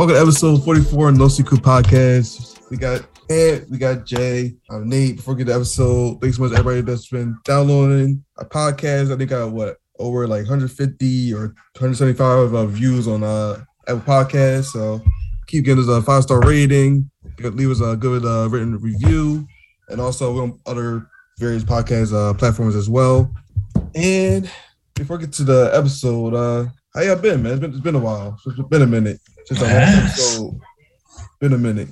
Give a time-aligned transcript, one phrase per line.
[0.00, 2.58] Welcome to episode 44 No Secret Podcast.
[2.70, 5.16] We got Ed, we got Jay, I'm Nate.
[5.16, 9.12] Before we get to the episode, thanks so much everybody that's been downloading our podcast.
[9.12, 14.00] I think I got what over like 150 or 175 uh, views on uh Apple
[14.00, 14.72] Podcast.
[14.72, 15.02] So
[15.46, 17.10] keep giving us a five star rating.
[17.38, 19.46] Leave us a good uh, written review,
[19.90, 23.30] and also on other various podcast uh, platforms as well.
[23.94, 24.50] And
[24.94, 27.52] before we get to the episode, uh, how y'all been, man?
[27.52, 28.40] It's been, it's been a while.
[28.46, 30.60] It's been a minute since I episode.
[31.40, 31.88] Been a minute.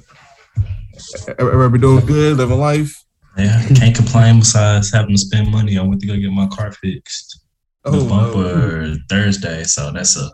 [1.38, 3.04] Everybody doing good, living life.
[3.36, 5.78] Yeah, can't complain besides having to spend money.
[5.78, 7.40] I went to go get my car fixed.
[7.84, 8.96] The oh, bumper oh.
[9.08, 10.30] Thursday, so that's a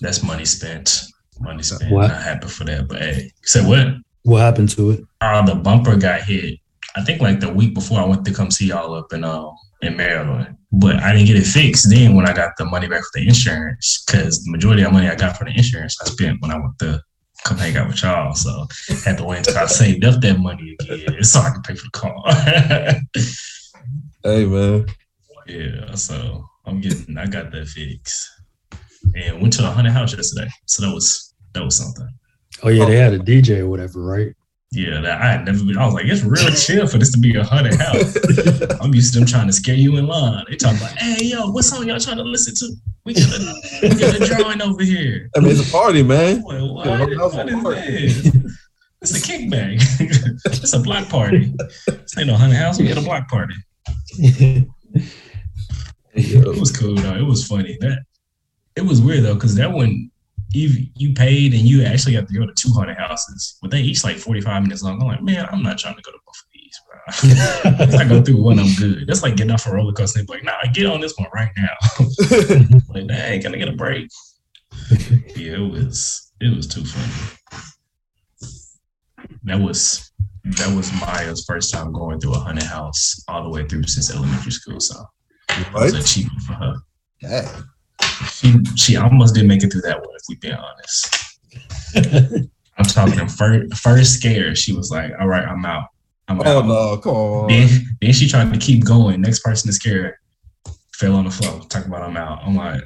[0.00, 1.02] that's money spent.
[1.40, 1.92] Money spent.
[1.92, 2.08] What?
[2.08, 3.88] Not happy for that, but hey, say what?
[4.22, 5.00] What happened to it?
[5.20, 6.58] Uh, the bumper got hit.
[6.96, 9.48] I think like the week before I went to come see y'all up in uh
[9.82, 11.90] in Maryland, but I didn't get it fixed.
[11.90, 14.92] Then when I got the money back for the insurance, because the majority of the
[14.92, 17.02] money I got for the insurance I spent when I went to
[17.44, 18.34] come hang out with y'all.
[18.34, 18.66] So
[19.04, 21.84] had to wait until I saved up that money again so I could pay for
[21.84, 22.22] the car.
[24.22, 24.86] hey man.
[25.46, 28.28] Yeah, so I'm getting I got that fixed.
[29.16, 30.48] And went to a haunted house yesterday.
[30.66, 32.08] So that was that was something.
[32.62, 33.10] Oh yeah, they oh.
[33.10, 34.34] had a DJ or whatever, right?
[34.74, 35.76] Yeah, that I had never been.
[35.76, 38.16] I was like, it's real chill for this to be a haunted house.
[38.80, 40.46] I'm used to them trying to scare you in line.
[40.48, 42.74] They talk about, hey yo, what song y'all trying to listen to?
[43.04, 45.28] We got a, we got a drawing over here.
[45.36, 46.42] I mean, it's a party, man.
[46.42, 48.58] Like, what, yeah, what is this?
[49.02, 49.74] It's a kickback.
[50.46, 51.52] it's a block party.
[51.86, 52.78] This ain't no haunted house.
[52.78, 53.54] We got a block party.
[56.14, 57.16] it was cool though.
[57.16, 57.76] It was funny.
[57.80, 58.04] That
[58.74, 60.11] it was weird though, because that one
[60.54, 64.04] you you paid and you actually have to go to 200 houses, but they each
[64.04, 65.00] like 45 minutes long.
[65.00, 67.84] I'm like, man, I'm not trying to go to both of these, bro.
[67.86, 69.06] if I go through one, I'm good.
[69.06, 71.14] That's like getting off a roller coaster and be like, nah, I get on this
[71.16, 72.78] one right now.
[72.88, 74.08] like, dang, can I get a break?
[75.36, 77.38] yeah, it was it was too funny.
[79.44, 80.12] That was
[80.44, 84.14] that was Maya's first time going through a haunted house all the way through since
[84.14, 84.80] elementary school.
[84.80, 85.02] So
[85.50, 86.74] it was achievement for her.
[87.20, 87.62] Yeah
[88.30, 90.14] she she almost didn't make it through that one.
[90.14, 91.38] If we be honest,
[92.78, 94.54] I'm talking first first scare.
[94.54, 95.88] She was like, "All right, I'm out.
[96.28, 97.48] I'm oh, out." no, come on.
[97.48, 97.68] Then,
[98.00, 99.20] then she tried to keep going.
[99.20, 100.18] Next person to scare
[100.94, 101.60] fell on the floor.
[101.68, 102.40] Talk about I'm out.
[102.44, 102.82] I'm like,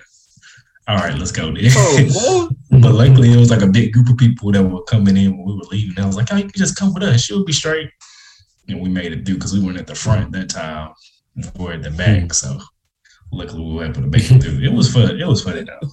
[0.88, 1.70] all right, let's go then.
[1.74, 5.36] Oh, but luckily, it was like a big group of people that were coming in
[5.36, 6.03] when we were leaving.
[6.03, 7.22] I was like, oh, you can just come with us.
[7.22, 7.91] She'll be straight.
[8.68, 10.92] And we made it through because we weren't at the front that time.
[11.36, 12.22] We were at the back.
[12.22, 12.28] Hmm.
[12.30, 12.60] So
[13.32, 14.60] luckily we were able to make it through.
[14.60, 15.20] It was fun.
[15.20, 15.88] It was funny though.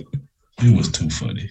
[0.61, 1.49] It was too funny.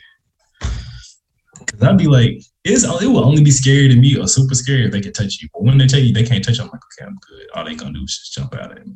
[0.60, 4.86] Cause I'd be like, it's it will only be scary to me or super scary
[4.86, 5.48] if they can touch you.
[5.52, 7.46] But when they tell you they can't touch you, I'm like, okay, I'm good.
[7.54, 8.94] All they gonna do is just jump out at me.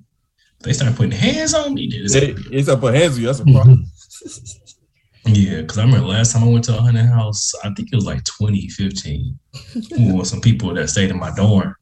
[0.60, 1.88] they start putting hands on me.
[1.88, 3.26] They, they start putting hands on you.
[3.26, 3.54] That's a mm-hmm.
[3.54, 3.86] problem.
[5.26, 7.96] yeah, because I remember last time I went to a haunted house, I think it
[7.96, 9.38] was like 2015.
[10.14, 11.74] with some people that stayed in my dorm.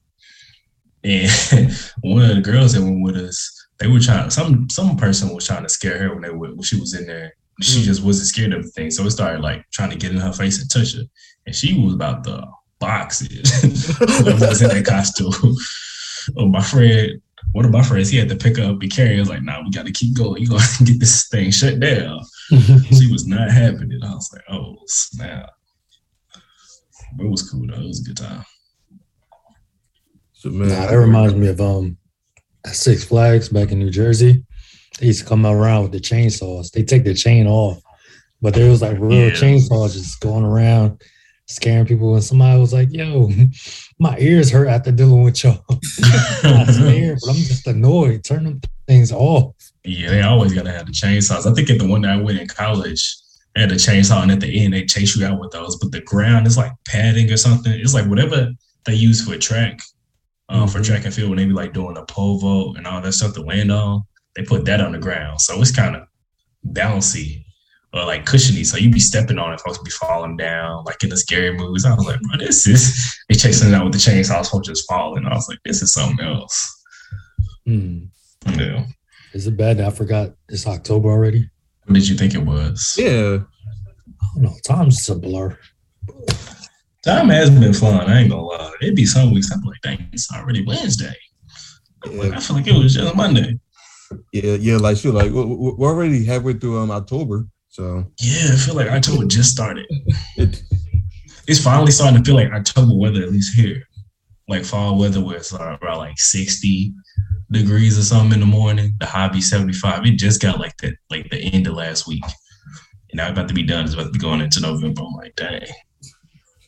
[1.03, 1.31] And
[2.01, 5.47] one of the girls that went with us, they were trying some some person was
[5.47, 7.35] trying to scare her when they were, when she was in there.
[7.61, 7.85] She mm.
[7.85, 10.33] just wasn't scared of the thing, so it started like trying to get in her
[10.33, 11.05] face and touch her,
[11.47, 12.47] and she was about to
[12.79, 13.49] box it.
[13.99, 15.33] Whoever was in that costume.
[16.37, 17.21] oh, my friend,
[17.53, 19.17] one of my friends, he had to pick up and carry.
[19.17, 20.43] I was like, "Nah, we got to keep going.
[20.43, 24.03] You gonna get this thing shut down." she was not having it.
[24.05, 25.51] I was like, "Oh snap!"
[27.17, 27.75] But it was cool though.
[27.75, 28.45] It was a good time.
[30.33, 31.97] So, man, nah, that reminds me of um
[32.67, 34.45] Six Flags back in New Jersey.
[34.99, 36.71] They used to come around with the chainsaws.
[36.71, 37.83] They take the chain off,
[38.41, 39.31] but there was like real yeah.
[39.31, 41.03] chainsaws just going around
[41.47, 42.15] scaring people.
[42.15, 43.31] And somebody was like, "Yo,
[43.99, 45.65] my ears hurt after dealing with y'all."
[46.45, 48.25] I'm scared, but I'm just annoyed.
[48.25, 49.55] Turn them things off.
[49.85, 51.51] Yeah, they always gotta have the chainsaws.
[51.51, 53.17] I think at the one that I went in college,
[53.55, 55.77] they had the chainsaw, and at the end they chase you out with those.
[55.77, 57.73] But the ground is like padding or something.
[57.73, 58.53] It's like whatever
[58.85, 59.81] they use for a track
[60.55, 60.79] um, mm-hmm.
[60.79, 63.13] for track and field when they be like doing a pole vault and all that
[63.13, 64.03] stuff to land on.
[64.37, 66.03] They put that on the ground, so it's kind of
[66.73, 67.45] bouncy
[67.93, 68.65] or like cushiony.
[68.65, 71.85] So you be stepping on it, folks be falling down like in the scary movies.
[71.85, 74.89] I was like, bro, this is they chasing it out with the chainsaw, folks just
[74.89, 75.25] falling.
[75.27, 76.83] I was like, this is something else.
[77.67, 78.05] Hmm.
[78.57, 78.87] Yeah.
[79.33, 79.81] Is it bad?
[79.81, 81.49] I forgot it's October already.
[81.87, 82.95] What did you think it was?
[82.97, 83.39] Yeah.
[84.23, 84.55] I don't know.
[84.65, 85.59] Time's a blur.
[87.05, 88.09] Time has been fun.
[88.09, 88.73] I ain't gonna lie.
[88.81, 91.15] It'd be some weeks I'm like, dang, it's already Wednesday.
[92.07, 92.23] Yeah.
[92.23, 93.59] Like, I feel like it was just Monday.
[94.33, 98.75] Yeah, yeah, like sure, like we're already halfway through um October, so yeah, I feel
[98.75, 99.87] like October just started.
[100.37, 103.83] it's finally starting to feel like October weather, at least here.
[104.49, 106.95] Like fall weather, where it's uh, around like sixty
[107.51, 108.93] degrees or something in the morning.
[109.01, 110.07] The high be seventy five.
[110.07, 112.25] It just got like that, like the end of last week
[113.11, 113.85] And now about to be done.
[113.85, 115.03] It's about to be going into November.
[115.03, 115.67] I'm like, dang.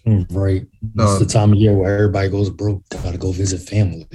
[0.06, 0.67] Right.
[0.94, 2.88] That's the um, time of year where everybody goes broke.
[2.91, 4.06] Gotta go visit family.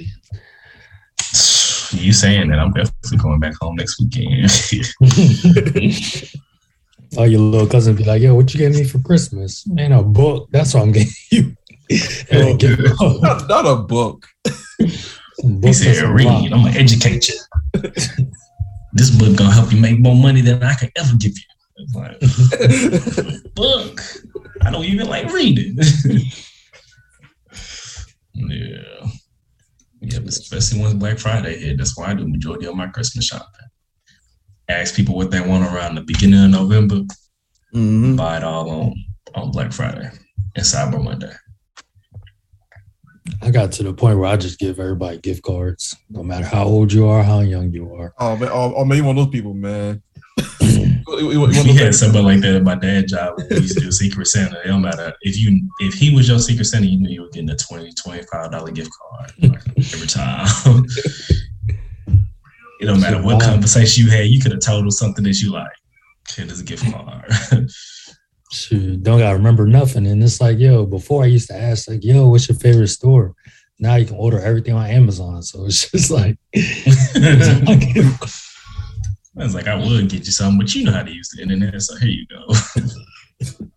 [1.92, 4.40] You saying that I'm definitely going back home next weekend.
[7.18, 10.02] oh, your little cousin be like, "Yo, what you getting me for Christmas?" Man, a
[10.02, 10.48] book.
[10.50, 11.54] That's what I'm getting you.
[13.20, 14.26] not, not, a book.
[14.78, 16.26] he said, "Read.
[16.26, 17.38] I'm gonna educate you.
[18.94, 21.51] this book gonna help you make more money than I could ever give you."
[21.94, 22.20] Like,
[23.54, 24.00] book.
[24.62, 25.76] I don't even like reading.
[28.34, 29.06] yeah.
[30.00, 31.78] Yeah, especially once Black Friday hit.
[31.78, 33.46] That's why I do majority of my Christmas shopping.
[34.68, 36.96] Ask people what they want around the beginning of November.
[37.74, 38.16] Mm-hmm.
[38.16, 38.94] Buy it all on,
[39.34, 40.10] on Black Friday
[40.56, 41.32] and Cyber Monday.
[43.40, 46.64] I got to the point where I just give everybody gift cards, no matter how
[46.64, 48.12] old you are, how young you are.
[48.18, 50.02] Oh man, oh, oh man, you one of those people, man.
[51.06, 54.26] we had somebody like that at my dad's job when we used to do Secret
[54.26, 54.60] Santa.
[54.64, 57.30] It don't matter if you if he was your Secret Santa, you knew you were
[57.30, 57.92] getting a 20
[58.50, 60.46] dollar gift card every time.
[62.80, 65.52] it don't matter what conversation you had, you could have told him something that you
[65.52, 65.70] like.
[66.28, 67.32] Kid is a gift card.
[68.52, 70.06] Shoot, don't gotta remember nothing.
[70.06, 73.34] And it's like, yo, before I used to ask, like, yo, what's your favorite store?
[73.78, 75.42] Now you can order everything on Amazon.
[75.42, 76.36] So it's just like
[79.38, 81.42] I was like, I would get you something, but you know how to use the
[81.42, 82.46] internet, so here you go.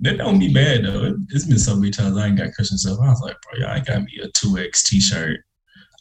[0.00, 1.04] that don't be bad though.
[1.04, 2.98] It, has been so many times I ain't got Christian stuff.
[3.02, 5.40] I was like, bro, y'all ain't got me a 2X t-shirt.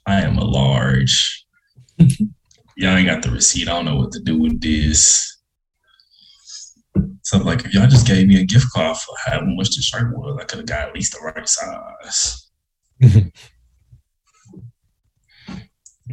[0.06, 1.45] I am a large.
[1.98, 3.68] y'all ain't got the receipt.
[3.68, 5.30] I don't know what to do with this.
[7.24, 9.75] So I was like if y'all just gave me a gift card for how much
[9.75, 12.50] the shirt was, I could have got at least the right size.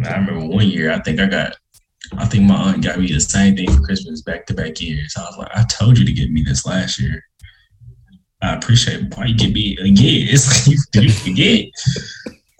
[0.04, 1.56] I remember one year, I think I got
[2.18, 5.14] I think my aunt got me the same thing for Christmas back to back years.
[5.16, 7.22] I was like, I told you to get me this last year.
[8.42, 9.16] I appreciate it.
[9.16, 9.94] Why you get me again?
[10.30, 11.66] It's like you, you forget?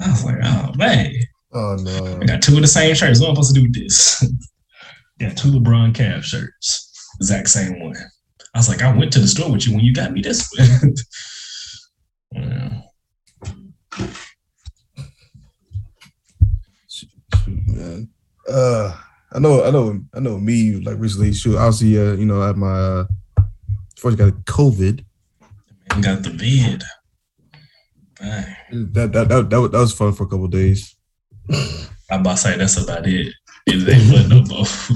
[0.01, 1.13] I was like, oh man.
[1.53, 2.19] Oh no.
[2.21, 3.21] I got two of the same shirts.
[3.21, 4.21] What am I supposed to do with this?
[5.21, 6.87] got two LeBron Cavs shirts.
[7.17, 7.97] Exact same one.
[8.55, 10.49] I was like, I went to the store with you when you got me this
[10.57, 10.95] one.
[12.33, 12.83] yeah.
[17.67, 18.09] Man.
[18.49, 18.97] Uh
[19.33, 20.39] I know, I know, I know.
[20.39, 23.05] Me, like recently, shoot, obviously, uh, you know, at my uh,
[23.97, 25.05] first got COVID.
[25.91, 26.83] Man got the vid.
[28.21, 30.97] That, that that that was, that was fun for a couple days.
[32.11, 33.33] I'm about to say that's about it.
[33.67, 34.91] It ain't no both.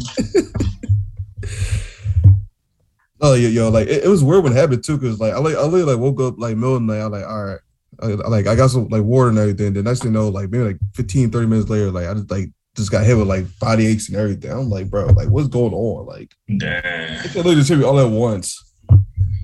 [3.20, 5.38] oh yo, yo, like it, it, was weird when it happened too, cause like I
[5.38, 7.04] like I literally like woke up like middle of the night.
[7.04, 7.60] I'm like, all right,
[8.02, 9.74] I, like I got some like water and everything.
[9.74, 12.30] The next thing you know, like maybe like 15, 30 minutes later, like I just
[12.30, 14.50] like just got hit with like body aches and everything.
[14.50, 16.06] I'm like, bro, like what's going on?
[16.06, 18.60] Like, damn, they literally just hit me all at once.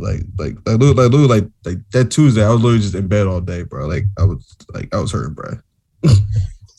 [0.00, 3.26] Like, like, like, like, literally, like, like that Tuesday, I was literally just in bed
[3.26, 3.86] all day, bro.
[3.86, 5.58] Like, I was, like, I was hurting, bro.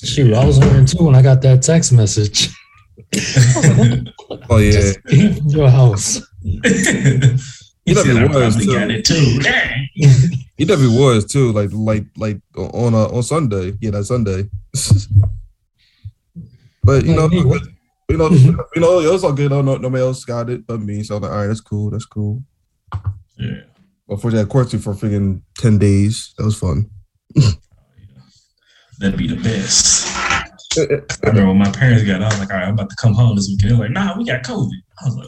[0.03, 2.49] Shoot, I was hurting too when I got that text message.
[4.49, 4.93] oh yeah,
[5.45, 6.21] your house.
[6.41, 8.73] he definitely was too.
[8.73, 9.39] Got it too.
[10.57, 11.51] he definitely was too.
[11.51, 13.77] Like, like, like on uh, on Sunday.
[13.79, 14.49] Yeah, that Sunday.
[16.83, 19.51] But you know, you know, you know, it was all good.
[19.51, 21.03] No, no, nobody else got it but me.
[21.03, 21.89] So I'm like, all right, that's cool.
[21.91, 22.43] That's cool.
[23.37, 23.61] Yeah.
[24.07, 26.89] Before that quarantine for freaking ten days, that was fun.
[28.99, 30.07] That'd be the best.
[30.77, 30.99] Eh, eh.
[31.23, 33.13] I remember when my parents got, I was like, all right, I'm about to come
[33.13, 33.71] home this weekend.
[33.71, 34.69] They're like, nah, we got COVID.
[35.01, 35.27] I was like,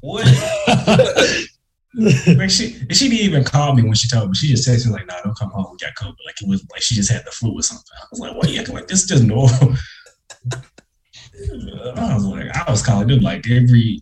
[0.00, 0.26] what?
[2.38, 4.34] like she she didn't even call me when she told me.
[4.34, 5.66] She just texted me like, "Nah, don't come home.
[5.72, 7.84] We got COVID." Like it was like she just had the flu or something.
[8.00, 9.74] I was like, "Why you acting like this is just normal?"
[10.50, 14.00] I was like, I was calling them like every,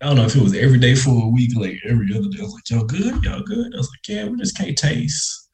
[0.00, 2.40] I don't know if it was every day for a week, like every other day.
[2.40, 3.24] I was like, y'all good?
[3.24, 3.74] Y'all good?
[3.74, 5.48] I was like, yeah, we just can't taste.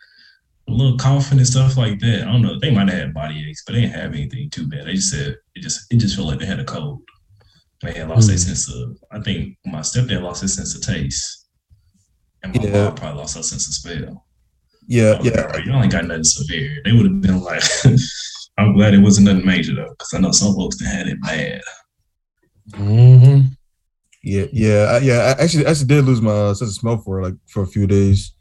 [0.69, 2.23] A little coughing and stuff like that.
[2.23, 2.59] I don't know.
[2.59, 4.87] They might have had body aches, but they didn't have anything too bad.
[4.87, 7.03] They just said it just it just felt like they had a cold.
[7.83, 8.29] They had lost mm.
[8.29, 8.97] their sense of.
[9.13, 11.49] I think my stepdad lost his sense of taste,
[12.43, 12.85] and my yeah.
[12.85, 14.25] mom probably lost her sense of smell.
[14.87, 15.47] Yeah, yeah.
[15.53, 16.81] Like, Y'all ain't got nothing severe.
[16.85, 17.63] They would have been like,
[18.57, 21.21] I'm glad it wasn't nothing major though, because I know some folks that had it
[21.21, 21.61] bad.
[22.71, 23.49] Mm-hmm.
[24.23, 25.35] Yeah, yeah, yeah.
[25.39, 28.33] I actually, actually did lose my sense of smell for like for a few days.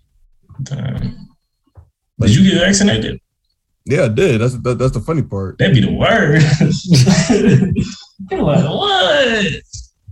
[0.61, 1.27] Damn.
[2.17, 3.19] Like, did you get vaccinated?
[3.85, 4.39] Yeah, I did.
[4.39, 5.57] That's that, that's the funny part.
[5.57, 6.41] That'd be the word.
[8.31, 9.63] You're like, what?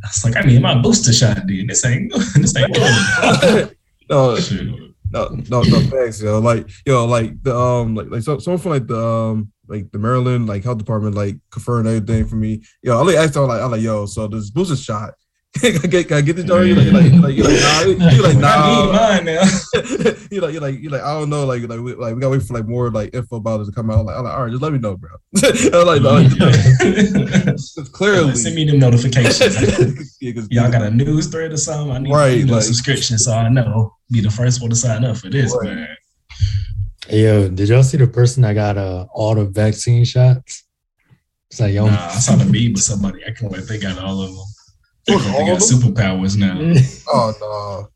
[0.04, 1.70] I was like, I need my booster shot, dude.
[1.70, 3.78] This ain't this ain't good.
[4.10, 4.36] no,
[5.12, 6.40] no, no, no, thanks, yo.
[6.40, 10.00] Like, yo, like the um, like like so, someone from like the um like the
[10.00, 12.64] Maryland like health department like confirmed everything for me.
[12.82, 15.14] Yo, I like asked them like I like yo, so this booster shot
[15.60, 16.64] can, I get, can I get the jar?
[16.64, 18.10] You like, you like, you like, you like, nah.
[18.10, 18.92] You like, nah.
[18.94, 19.44] Mine now.
[20.32, 21.46] you like, you like, you like, I don't know.
[21.46, 23.74] Like, like, we, like, we gotta wait for like more like info about it to
[23.74, 24.06] come out.
[24.06, 25.10] Like, I'm like, all right, just let me know, bro.
[25.44, 30.18] I'm like, no, like, clearly send me them notifications.
[30.22, 31.92] yeah, Y'all got a news thread or something?
[31.92, 33.94] I need right, like, subscription so I know.
[34.10, 35.76] Be the first one to sign up for this, right.
[35.76, 35.98] man.
[37.08, 40.66] Hey, yo, did y'all see the person that got uh, all the vaccine shots?
[41.50, 43.26] It's like, yo, nah, I saw the meme with somebody.
[43.26, 43.68] I can't wait.
[43.68, 44.46] They got all of them.
[45.08, 46.58] They, they got superpowers now.
[47.08, 47.88] oh no.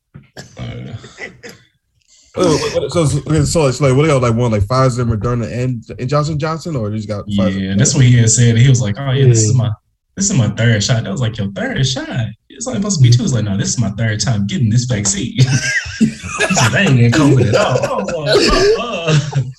[2.38, 5.84] Uh, so, so, so it's like what they got like one like Pfizer, Moderna, and,
[5.98, 7.62] and Johnson Johnson, or just got Pfizer?
[7.62, 7.76] yeah.
[7.78, 8.58] That's what he had said.
[8.58, 9.72] He was like, "Oh yeah, this is my
[10.18, 12.10] this is my third shot." That was like your third shot.
[12.50, 13.24] It's like supposed to be two.
[13.24, 15.40] It's like, no, this is my third time getting this vaccine.
[15.42, 18.92] so they ain't getting COVID at all.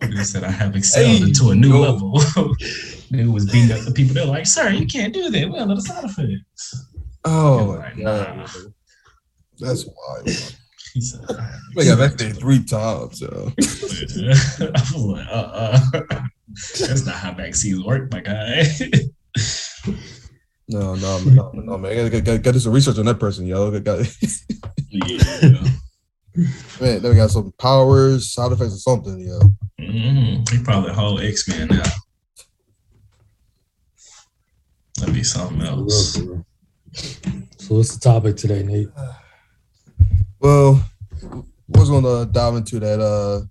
[0.00, 1.80] They said I have excelled hey, into a new go.
[1.80, 2.20] level.
[3.10, 4.14] they was beating up the people.
[4.14, 5.48] They're like, "Sir, you can't do that.
[5.48, 6.86] We don't know the side effects."
[7.24, 8.46] Oh, like, nah.
[9.58, 10.28] that's wild.
[10.94, 13.52] He said, "I got vaccinated three times." So.
[13.56, 15.80] I was like, "Uh, uh
[16.80, 18.64] that's not how vaccines work, my guy."
[20.70, 21.92] No, no, no, no, man.
[21.92, 23.78] I gotta, gotta, gotta do some research on that person, yo.
[23.80, 24.06] Got,
[24.90, 25.64] yeah.
[26.80, 29.40] Man, then we got some powers, side effects, or something, yo.
[29.80, 30.56] Mm-hmm.
[30.56, 31.82] He probably a whole X Men now.
[34.98, 36.14] That'd be something else.
[36.14, 38.88] So, what's the topic today, Nate?
[40.40, 40.84] Well,
[41.74, 43.44] I was gonna dive into that uh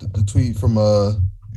[0.00, 1.12] the, the tweet from uh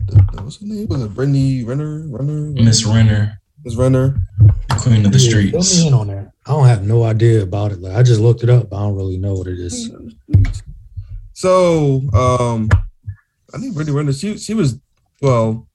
[0.06, 0.88] the, what's her name?
[0.88, 2.08] Was it Brittany Renner?
[2.08, 2.52] Renner?
[2.52, 3.40] Miss Renner.
[3.64, 4.22] Miss Renner.
[4.40, 5.76] The queen of the yeah, streets.
[5.76, 6.32] Fill me in on that.
[6.46, 7.82] I don't have no idea about it.
[7.82, 8.74] Like I just looked it up.
[8.74, 9.92] I don't really know what it is.
[11.34, 12.70] So, um,
[13.54, 14.14] I think Brittany Renner.
[14.14, 14.78] She she was
[15.22, 15.68] well.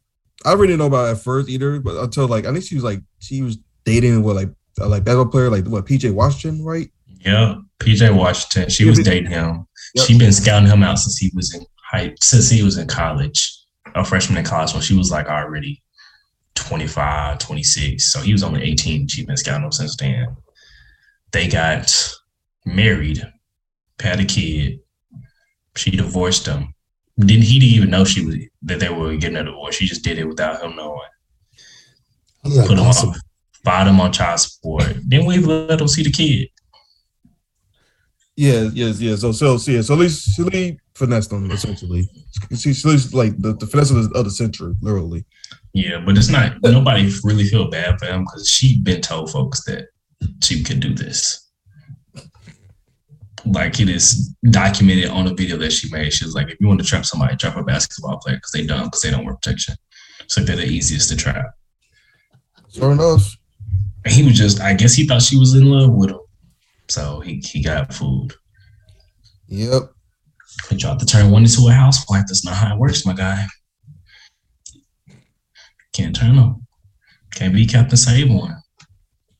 [0.44, 2.74] I really didn't know about it at first either, but until like I think she
[2.74, 6.64] was like she was dating with like a, like basketball player like what PJ Washington,
[6.64, 6.88] right?
[7.20, 8.68] Yeah, PJ Washington.
[8.68, 9.66] She was dating him.
[9.94, 10.06] Yep.
[10.06, 13.58] She been scouting him out since he was in high since he was in college,
[13.94, 15.82] a freshman in college when she was like already
[16.54, 18.12] 25, 26.
[18.12, 19.08] So he was only 18.
[19.08, 20.36] She's been scouting him since then.
[21.32, 22.12] They got
[22.64, 23.26] married,
[24.00, 24.80] had a kid.
[25.76, 26.74] She divorced him.
[27.18, 29.76] Didn't he didn't even know she was that they were getting a divorce.
[29.76, 31.00] She just did it without him knowing.
[32.42, 33.14] Put him on,
[33.64, 34.94] bought him on child support.
[35.06, 36.48] Then we let him see the kid.
[38.36, 39.14] Yeah, yes, yeah.
[39.14, 39.82] So, so, so yeah.
[39.82, 42.08] So at least, least finessed them essentially.
[42.50, 45.24] She's she, like the, the finesse of the, of the century, literally.
[45.72, 46.60] Yeah, but it's not.
[46.62, 49.88] Nobody really feel bad for him because she been told folks that
[50.42, 51.43] she could do this.
[53.46, 56.12] Like it is documented on a video that she made.
[56.12, 58.66] She was like, if you want to trap somebody, trap a basketball player because they
[58.66, 59.74] dumb because they don't wear protection.
[60.28, 61.46] So they're the easiest to trap.
[62.72, 63.36] Fair enough.
[64.04, 66.20] And he was just, I guess he thought she was in love with him.
[66.88, 68.32] So he, he got food.
[69.48, 69.82] Yep.
[70.70, 72.24] He tried to turn one into a housewife.
[72.26, 73.46] That's not how it works, my guy.
[75.92, 76.66] Can't turn him.
[77.34, 78.56] Can't be Captain Save One.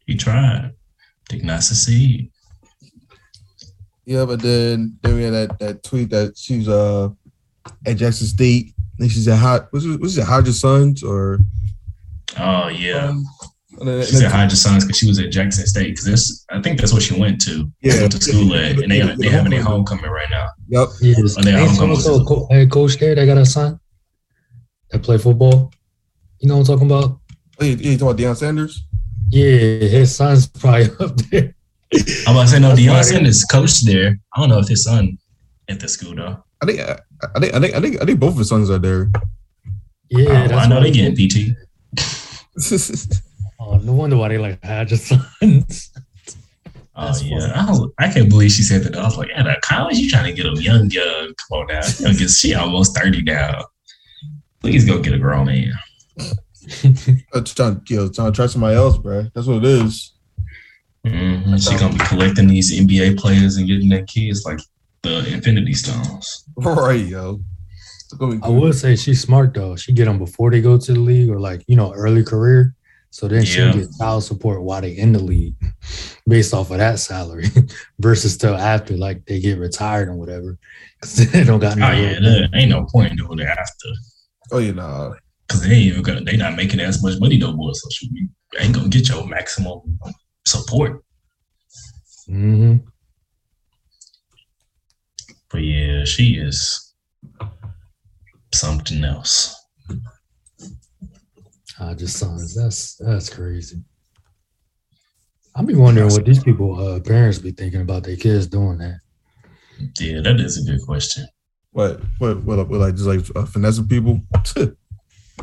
[0.06, 0.73] He tried.
[1.28, 2.30] Did not succeed.
[4.06, 7.08] Yeah, but then then we had that, that tweet that she's uh
[7.87, 8.75] at Jackson State.
[9.00, 11.40] And she's at hot was it was it Hodger Sons or
[12.38, 13.08] Oh yeah.
[13.08, 13.25] Um,
[13.80, 16.92] she said Hodger Sons because she was at Jackson State because that's I think that's
[16.92, 17.70] what she went to.
[17.80, 20.49] Yeah, went to school at, and they they having their homecoming right now.
[20.68, 20.88] Yep.
[21.00, 21.37] Yes.
[21.38, 23.14] Or homecoming also co- head coach there.
[23.14, 23.80] They got a son
[24.90, 25.73] that play football.
[26.38, 27.20] You know what I'm talking about?
[27.61, 28.84] Oh, you, you talking about Deion Sanders?
[29.28, 31.53] Yeah, his son's probably up there.
[32.26, 32.74] I'm about to say no.
[32.74, 34.18] Deion Sanders coach there.
[34.34, 35.18] I don't know if his son
[35.68, 36.42] at the school though.
[36.62, 38.78] I think I think I think I think I think both of his sons are
[38.78, 39.10] there.
[40.10, 41.56] Yeah, oh, I know they getting PT.
[43.60, 45.90] oh, no wonder why they like had your sons.
[46.96, 48.96] Oh yeah, I, was, I can't believe she said that.
[48.96, 51.34] I was like, at a college, you trying to get a young, young?
[51.48, 53.64] Come on now, because she almost thirty now.
[54.60, 55.72] Please go get a grown man.
[56.82, 56.88] Uh,
[57.34, 59.26] I'm trying, you know, trying to try somebody else, bro.
[59.34, 60.13] That's what it is.
[61.04, 61.56] Mm-hmm.
[61.56, 64.61] She gonna be collecting these NBA players and getting their kids like
[65.02, 66.44] the Infinity Stones.
[66.56, 67.40] Right, yo.
[68.42, 69.75] I would say she's smart though.
[69.75, 72.75] She get them before they go to the league or like you know early career.
[73.11, 73.44] So then yeah.
[73.44, 75.54] she'll get child support while they in the league,
[76.28, 77.46] based off of that salary,
[77.99, 80.58] versus till after like they get retired and whatever,
[81.00, 81.76] because they don't got.
[81.76, 83.88] No oh yeah, there ain't no point in doing it after.
[84.52, 85.14] Oh you know,
[85.49, 88.11] Cause they ain't even gonna, they not making as much money no more, so she
[88.58, 89.99] ain't gonna get your maximum
[90.46, 91.02] support.
[92.28, 92.76] Mm-hmm.
[95.50, 96.94] But yeah, she is
[98.52, 99.54] something else.
[101.78, 103.82] I just saw That's that's crazy.
[105.54, 108.98] I'll be wondering what these people, uh, parents, be thinking about their kids doing that.
[110.00, 111.26] Yeah, that is a good question.
[111.70, 112.00] What?
[112.18, 112.42] What?
[112.42, 112.68] What?
[112.68, 114.20] what like just like uh, finessing people?
[114.56, 114.66] yeah,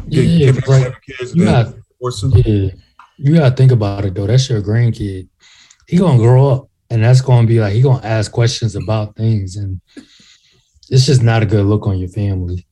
[0.07, 0.93] yeah like,
[1.33, 1.73] you got,
[2.45, 2.69] yeah,
[3.21, 4.25] you gotta think about it though.
[4.25, 5.27] That's your grandkid.
[5.87, 9.57] He gonna grow up, and that's gonna be like he gonna ask questions about things,
[9.57, 9.79] and
[10.89, 12.65] it's just not a good look on your family.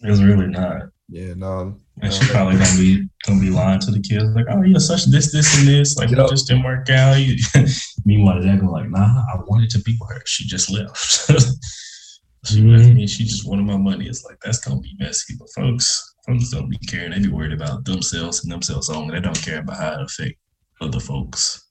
[0.00, 0.82] It's really not.
[1.08, 1.74] Yeah, no.
[2.00, 5.06] And she probably gonna be gonna be lying to the kids, like, "Oh, you're such
[5.06, 5.96] this, this, and this.
[5.96, 6.20] Like, yep.
[6.20, 7.16] it just didn't work out."
[8.04, 10.22] Meanwhile, they're gonna like, "Nah, I wanted to be with her.
[10.26, 10.96] She just left.
[12.44, 12.76] she mm-hmm.
[12.76, 13.06] left me.
[13.08, 15.34] She just wanted my money." It's like that's gonna be messy.
[15.38, 17.10] But folks, folks don't be caring.
[17.10, 19.14] They be worried about themselves and themselves only.
[19.14, 20.38] They don't care about how it affect
[20.80, 21.64] other folks.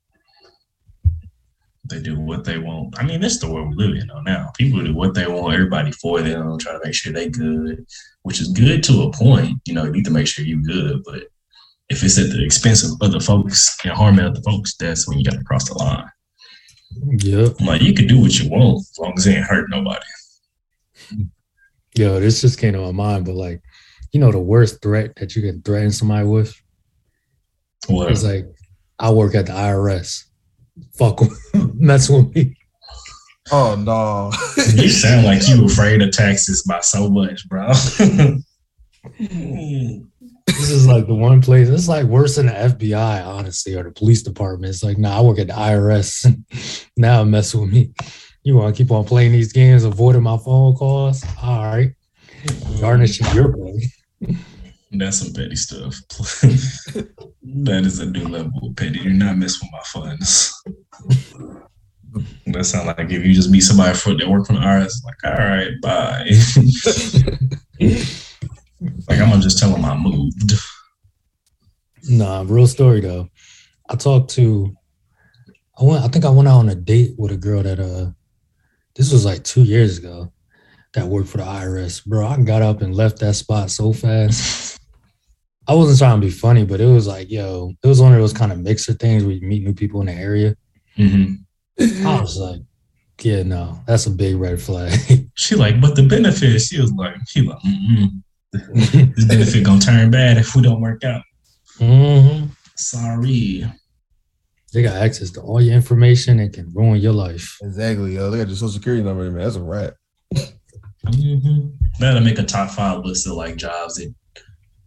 [1.90, 3.00] They do what they want.
[3.00, 4.52] I mean, that's the world we live in now.
[4.58, 5.54] People do what they want.
[5.54, 7.86] Everybody for them, try to make sure they good
[8.28, 9.58] which is good to a point.
[9.64, 11.24] You know, you need to make sure you're good, but
[11.88, 15.24] if it's at the expense of other folks and harming other folks, that's when you
[15.24, 16.10] got to cross the line.
[17.20, 20.06] Yeah, like you can do what you want as long as it ain't hurt nobody.
[21.96, 23.62] Yo, this just came to my mind, but like,
[24.12, 26.56] you know, the worst threat that you can threaten somebody with.
[27.88, 28.12] What?
[28.12, 28.46] It's like,
[29.00, 30.24] I work at the IRS.
[30.98, 31.22] Fuck,
[31.54, 32.56] mess with me.
[33.52, 34.32] Oh no.
[34.76, 37.68] you sound like you afraid of taxes by so much, bro.
[40.48, 43.92] this is like the one place it's like worse than the FBI, honestly, or the
[43.92, 44.70] police department.
[44.70, 46.90] It's like, nah, I work at the IRS.
[46.98, 47.92] now mess with me.
[48.44, 51.24] You want to keep on playing these games, avoiding my phone calls?
[51.42, 51.92] All right.
[52.80, 53.88] Garnishing your pay.
[54.98, 55.96] That's some petty stuff.
[57.44, 59.00] that is a new level of petty.
[59.00, 60.54] You're not messing with my funds.
[62.48, 65.24] That sounds like if you just meet somebody for that work from the IRS, like,
[65.24, 66.26] all right, bye.
[69.08, 70.54] like I'm gonna just tell them I moved.
[72.10, 73.30] Nah, real story though.
[73.90, 74.76] I talked to
[75.80, 78.12] I went I think I went out on a date with a girl that uh
[78.96, 80.32] this was like two years ago
[80.94, 82.06] that worked for the IRS.
[82.06, 84.77] Bro, I got up and left that spot so fast.
[85.68, 88.20] I wasn't trying to be funny, but it was like, yo, it was one of
[88.20, 90.56] those kind of mixer things where you meet new people in the area.
[90.98, 92.08] Mm-hmm.
[92.08, 92.62] I was like,
[93.22, 94.98] yeah, no, that's a big red flag.
[95.36, 97.60] she like, but the benefit, she was like, she like,
[98.52, 101.24] this benefit gonna turn bad if we don't work out.
[101.80, 102.48] Mm-hmm.
[102.76, 103.66] Sorry.
[104.74, 107.58] They got access to all your information and can ruin your life.
[107.62, 108.16] Exactly.
[108.16, 108.30] Yo.
[108.30, 109.44] They got your social security number, man.
[109.44, 109.94] That's a wrap.
[110.34, 111.70] Mm-hmm.
[112.00, 114.14] That'll make a top five list of like jobs that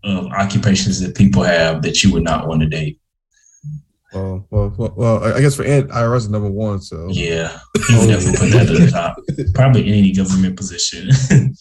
[0.04, 3.00] of occupations that people have that you would not want to date.
[4.12, 6.80] Well, well, well, well, I guess for Ed, IRS is number one.
[6.80, 7.58] So yeah,
[7.88, 9.16] you definitely put that at the top.
[9.54, 11.10] Probably any government position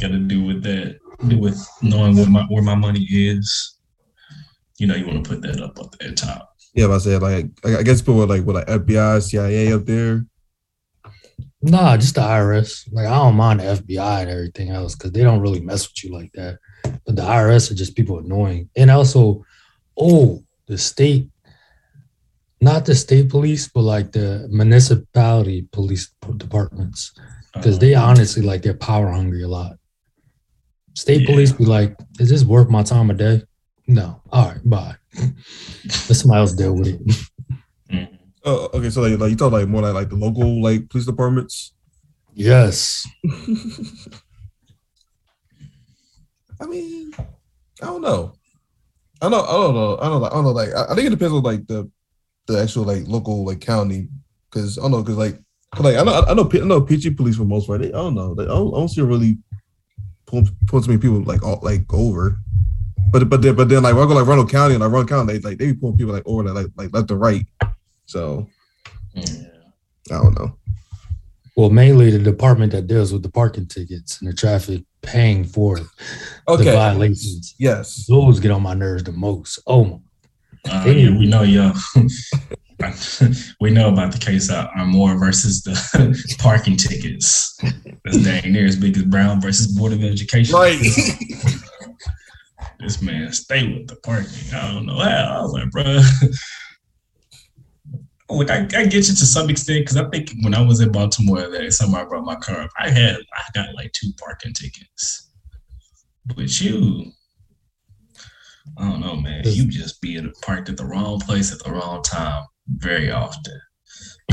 [0.00, 3.78] got to do with that, do with knowing what my where my money is.
[4.78, 6.52] You know, you want to put that up at the top.
[6.74, 10.26] Yeah, but I said like I guess people like with like FBI, CIA up there.
[11.62, 12.92] Nah, just the IRS.
[12.92, 16.02] Like I don't mind the FBI and everything else because they don't really mess with
[16.02, 16.58] you like that.
[17.06, 19.44] But the IRS are just people annoying, and also,
[19.98, 21.28] oh, the state
[22.60, 27.12] not the state police, but like the municipality police departments,
[27.52, 29.76] because they honestly like they're power hungry a lot.
[30.94, 31.26] State yeah.
[31.26, 33.42] police be like, "Is this worth my time a day?"
[33.86, 34.22] No.
[34.30, 34.96] All right, bye.
[36.08, 37.06] Let somebody else deal with it.
[37.90, 38.14] Mm-hmm.
[38.44, 38.90] Oh, okay.
[38.90, 41.74] So like, like you talk like more like like the local like police departments.
[42.32, 43.06] Yes.
[46.64, 47.12] I mean,
[47.82, 48.32] I don't know.
[49.20, 49.46] I don't.
[49.46, 49.98] I don't know.
[50.00, 50.26] I don't know.
[50.26, 50.50] I don't know.
[50.52, 51.90] Like, I think it depends on like the
[52.46, 54.08] the actual like local like county
[54.50, 55.38] because I don't know because like
[55.78, 57.82] like I know I know I know PG police for most part.
[57.82, 58.34] They, I don't know.
[58.34, 59.36] They, I, don't, I don't see really
[60.24, 62.38] pull, pull too many people like all, like over.
[63.12, 65.10] But but then but then like when I go like Ronald County and like Ronald
[65.10, 67.46] County, they like they be pulling people like over like like left and right.
[68.06, 68.48] So
[69.12, 69.26] yeah.
[70.10, 70.56] I don't know.
[71.56, 75.78] Well, mainly the department that deals with the parking tickets and the traffic paying for
[76.48, 76.64] okay.
[76.64, 77.54] the violations.
[77.58, 79.60] Yes, those get on my nerves the most.
[79.66, 80.02] Oh
[80.70, 81.72] uh, yeah, we know, yo.
[83.60, 87.58] we know about the case of Armour versus the parking tickets.
[88.04, 90.54] That's dang near as big as Brown versus Board of Education.
[90.54, 90.78] Right.
[92.80, 94.54] this man stay with the parking.
[94.54, 95.38] I don't know how.
[95.38, 96.00] I was like, bro.
[98.30, 100.90] Look, I, I get you to some extent because I think when I was in
[100.90, 102.70] Baltimore, that summer I brought my car up.
[102.78, 105.30] I had I got like two parking tickets.
[106.34, 107.12] But you,
[108.78, 109.42] I don't know, man.
[109.44, 113.60] You just be parked at the wrong place at the wrong time very often.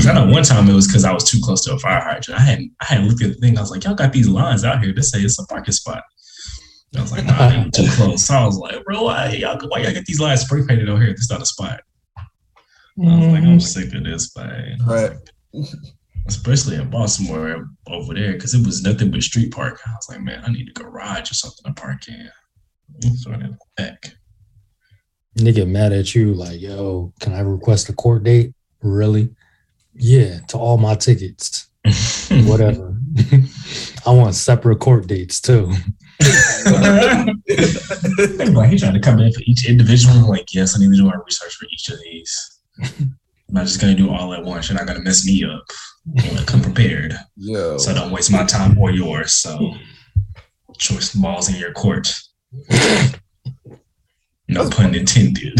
[0.00, 2.40] I know one time it was because I was too close to a fire hydrant.
[2.40, 3.58] I hadn't I hadn't looked at the thing.
[3.58, 4.92] I was like, y'all got these lines out here.
[4.92, 6.02] This say it's a parking spot.
[6.92, 8.24] And I was like, nah, too close.
[8.24, 11.02] So I was like, bro, why y'all why y'all get these lines spray painted over
[11.02, 11.12] here?
[11.12, 11.80] This is not a spot.
[13.00, 14.78] I was like, I'm sick of this, man.
[14.86, 15.12] Right.
[16.26, 19.80] Especially in Baltimore over there, because it was nothing but street park.
[19.86, 22.30] I was like, man, I need a garage or something to park in.
[23.16, 23.38] So I
[23.76, 24.14] back.
[25.34, 28.52] They get mad at you, like, yo, can I request a court date?
[28.82, 29.34] Really?
[29.94, 31.68] Yeah, to all my tickets.
[32.44, 32.94] Whatever.
[34.06, 35.66] I want separate court dates too.
[36.66, 40.14] like he's trying to come in for each individual.
[40.14, 42.51] I'm like, yes, I need to do my research for each of these.
[42.80, 43.16] I'm
[43.48, 44.68] not just gonna do all at once.
[44.68, 45.64] You're not gonna mess me up.
[46.18, 47.14] I'm come prepared.
[47.36, 47.76] Yeah.
[47.76, 49.34] So don't waste my time or yours.
[49.34, 49.74] So
[50.78, 52.12] choice balls in your court.
[54.48, 55.58] No pun intended.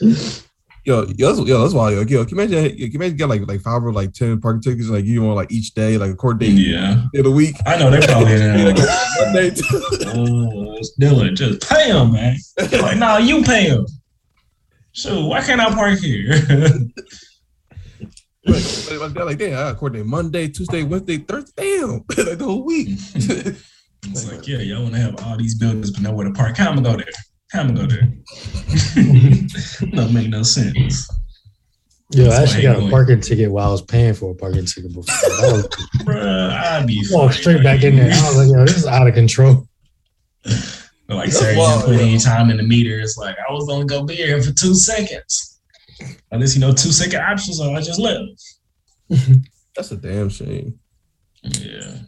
[0.86, 1.94] Yo, yo, that's, yo, that's wild.
[1.94, 2.76] Yo, yo, can you imagine?
[2.76, 5.36] Can you imagine get like like five or like ten parking tickets, like you want
[5.36, 7.56] like each day, like a court date, yeah, in a week.
[7.64, 8.82] I know they probably like, uh,
[11.00, 12.36] Dylan, just pay them, man.
[12.58, 13.86] They're like, nah, you pay them.
[14.94, 16.30] So why can't I park here?
[18.46, 18.64] like,
[19.00, 21.90] like, like, damn, I court date Monday, Tuesday, Wednesday, Thursday, damn,
[22.26, 22.90] like the whole week.
[23.14, 26.56] it's like, yeah, y'all want to have all these buildings but nowhere to park.
[26.56, 27.06] How am I go there?
[27.54, 28.12] I'm gonna go there.
[29.90, 31.08] Don't make no sense.
[32.10, 34.94] Yo, I actually got a parking ticket while I was paying for a parking ticket
[34.94, 35.02] before.
[35.02, 35.66] Was,
[36.02, 38.12] Bruh, I'd be walk straight back in there.
[38.12, 39.66] I was like, yo, this is out of control.
[41.08, 42.98] Like, sir, you didn't put any time in the meter.
[42.98, 45.60] It's like I was only gonna be here for two seconds.
[46.32, 48.22] At least you know two second options, so I just left.
[49.76, 50.78] That's a damn shame.
[51.42, 51.98] Yeah.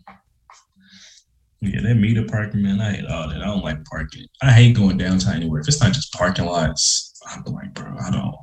[1.60, 3.42] Yeah, that meter parking, man, I hate all that.
[3.42, 4.26] I don't like parking.
[4.42, 5.60] I hate going downtown anywhere.
[5.60, 8.34] If it's not just parking lots, I'm like, bro, I don't.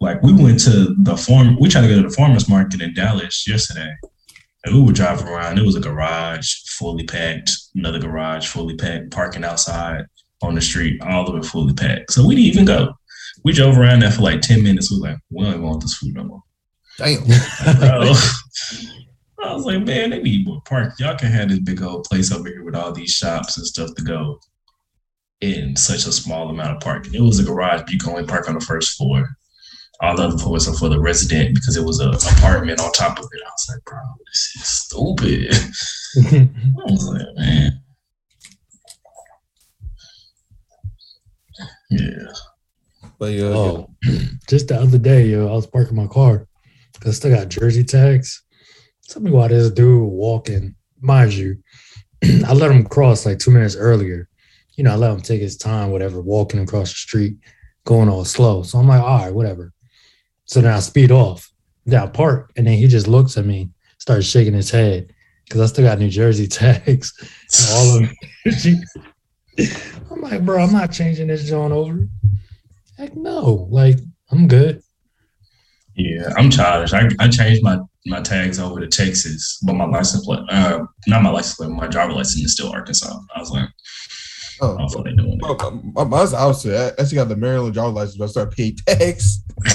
[0.00, 2.94] Like, we went to the farm, we tried to go to the farmer's market in
[2.94, 3.92] Dallas yesterday.
[4.64, 5.58] And we were driving around.
[5.58, 10.04] It was a garage fully packed, another garage fully packed, parking outside
[10.42, 12.12] on the street, all of it fully packed.
[12.12, 12.94] So we didn't even go.
[13.44, 14.90] We drove around there for like 10 minutes.
[14.90, 16.42] We were like, we don't want this food no more.
[16.98, 17.24] Damn.
[17.78, 18.12] Bro.
[19.40, 20.94] I was like, man, they need more park.
[20.98, 23.94] Y'all can have this big old place over here with all these shops and stuff
[23.94, 24.40] to go
[25.40, 27.14] in such a small amount of parking.
[27.14, 29.28] It was a garage, but you can only park on the first floor.
[30.00, 33.18] All the other floors are for the resident because it was an apartment on top
[33.18, 33.40] of it.
[33.44, 35.52] I was like, bro, this is stupid.
[36.78, 37.82] I was like, man.
[41.90, 42.32] Yeah.
[43.18, 43.46] But yeah.
[43.46, 43.90] Oh,
[44.48, 46.46] just the other day, yo, I was parking my car
[46.92, 48.42] because I still got Jersey tags.
[49.08, 51.56] Tell me why this dude walking, mind you,
[52.46, 54.28] I let him cross like two minutes earlier.
[54.76, 57.36] You know, I let him take his time, whatever, walking across the street,
[57.84, 58.62] going all slow.
[58.62, 59.72] So I'm like, all right, whatever.
[60.48, 61.50] So then I speed off.
[61.90, 65.12] I park, and then he just looks at me, starts shaking his head
[65.44, 67.12] because I still got New Jersey tags.
[67.72, 68.10] all of
[70.10, 72.00] I'm like, bro, I'm not changing this joint over.
[72.98, 73.68] Heck no.
[73.70, 73.98] Like,
[74.30, 74.82] I'm good.
[75.94, 76.92] Yeah, I'm childish.
[76.92, 81.22] I, I changed my my tags over to Texas, but my license plate, uh, not
[81.22, 83.18] my license plate, my driver license is still Arkansas.
[83.34, 83.68] I was like,
[84.60, 85.56] oh, I don't doing bro,
[85.94, 86.74] my, mine's opposite.
[86.74, 89.42] I actually got the Maryland driver license, but I started paying tax.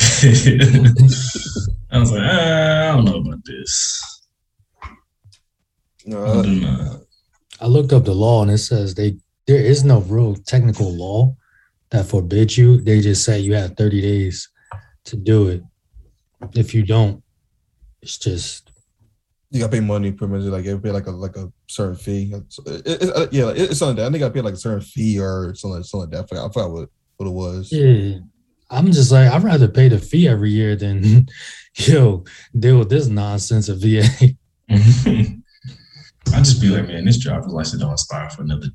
[1.92, 4.22] I was like, uh, I don't know about this.
[6.06, 9.18] No, I, I looked up the law and it says they
[9.48, 11.36] there is no real technical law
[11.92, 12.82] that forbids you.
[12.82, 14.50] They just say you have 30 days
[15.06, 15.62] to do it.
[16.54, 17.24] If you don't,
[18.02, 18.63] it's just
[19.54, 22.34] you gotta pay money pretty much like it pay like a like a certain fee.
[22.34, 24.82] It, uh, it, it, yeah, it's something that I think I pay like a certain
[24.82, 26.24] fee or something something like that.
[26.24, 27.72] I forgot, I forgot what, what it was.
[27.72, 28.18] Yeah.
[28.72, 31.28] I'm just like I'd rather pay the fee every year than
[31.76, 32.24] yo
[32.58, 34.04] deal with this nonsense of VA.
[34.70, 38.68] I just be like, man, this driver's license don't expire for another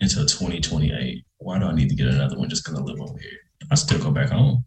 [0.00, 1.22] until 2028.
[1.36, 3.30] Why do I need to get another one just because I live over here?
[3.70, 4.64] I still go back home.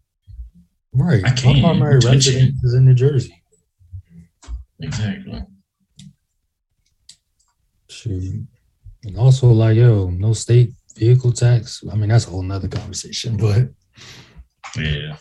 [0.94, 1.26] Right.
[1.26, 1.62] I can't.
[1.62, 3.42] My primary residence is in New Jersey.
[4.80, 5.42] Exactly.
[7.90, 8.48] Shoot.
[9.04, 11.84] And also, like, yo, no state vehicle tax.
[11.92, 13.70] I mean, that's a whole nother conversation, but
[14.76, 15.18] yeah.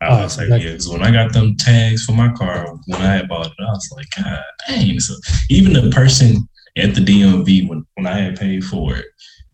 [0.00, 3.00] I oh, was like, yeah, because when I got them tags for my car, when
[3.00, 4.98] I had bought it, I was like, God dang.
[4.98, 5.14] So
[5.48, 9.06] even the person at the DMV, when, when I had paid for it,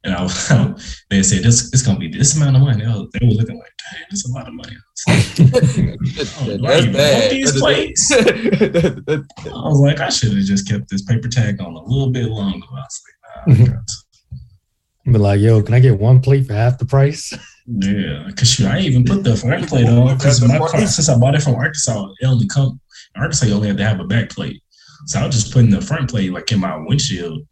[0.05, 2.85] and I was, they said this it's gonna be this amount of money.
[2.85, 4.77] They were, they were looking like, damn, that's a lot of money.
[5.07, 5.27] Like,
[6.41, 7.31] oh, that's bad.
[7.31, 8.11] These plates.
[8.13, 12.29] I was like, I should have just kept this paper tag on a little bit
[12.29, 12.67] longer.
[12.71, 15.13] I was like, nah, mm-hmm.
[15.13, 17.33] But like, yo, can I get one plate for half the price?
[17.67, 21.19] Yeah, because shoot, I even put the front plate on because my car, since I
[21.19, 22.81] bought it from Arkansas, it only come
[23.17, 23.47] Arkansas.
[23.47, 24.63] You only have to have a back plate,
[25.07, 27.47] so I was just putting the front plate like in my windshield,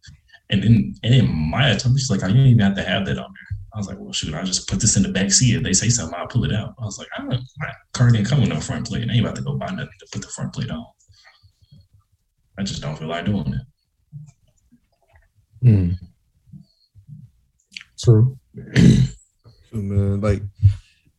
[0.50, 2.82] and then and then Maya told me she's like, "I oh, don't even have to
[2.82, 5.02] have that on there." I I was like, well, shoot, I'll just put this in
[5.02, 5.54] the back seat.
[5.54, 6.74] If they say something, I'll pull it out.
[6.80, 9.06] I was like, I don't, my car didn't come with no front plate.
[9.06, 10.86] I ain't about to go buy nothing to put the front plate on.
[12.58, 13.66] I just don't feel like doing it.
[15.62, 15.90] Hmm.
[18.02, 18.38] True.
[19.72, 20.42] man, like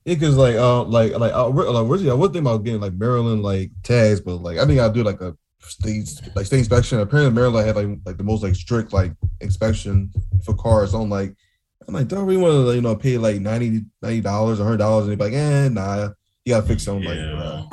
[0.05, 2.93] it cause like uh like like uh, like originally I was thinking about getting like
[2.93, 6.99] Maryland like tags, but like I think I'll do like a state like state inspection.
[6.99, 10.11] Apparently Maryland had like like the most like strict like inspection
[10.43, 10.93] for cars.
[10.93, 11.35] I'm like
[11.87, 15.07] I'm like, do I really want to you know pay like 90 dollars, hundred dollars,
[15.07, 16.09] and be like, eh, nah,
[16.43, 17.63] you gotta fix something yeah.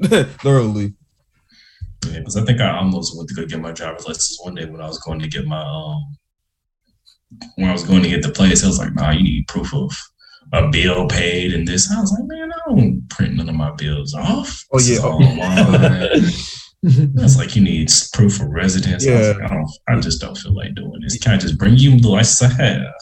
[0.00, 0.94] like uh, literally.
[2.06, 4.64] Yeah, because I think I almost went to go get my driver's license one day
[4.64, 6.16] when I was going to get my um
[7.56, 8.64] when I was going to get the place.
[8.64, 9.92] I was like, nah, you need proof of
[10.52, 11.92] a bill paid and this.
[11.92, 14.64] I was like, man, I don't print none of my bills off.
[14.72, 16.08] Oh yeah.
[16.84, 17.00] Mm-hmm.
[17.00, 17.16] online.
[17.16, 19.04] That's like you need proof of residence.
[19.04, 19.12] Yeah.
[19.12, 19.70] I, like, I, don't.
[19.88, 21.18] I just don't feel like doing this.
[21.18, 22.94] Can I just bring you the license I have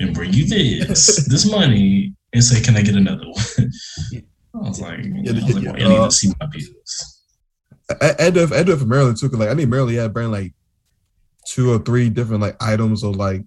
[0.00, 3.70] and bring you this this money and say, can I get another one?
[4.54, 7.22] I was like, yeah, I was like well, I need to see my bills.
[8.00, 9.28] I, I, do it, I do it for Maryland too.
[9.28, 10.54] Cause like I need Maryland, yeah, bring like
[11.46, 13.42] two or three different like items or like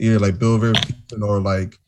[0.00, 1.78] either like bill verification or like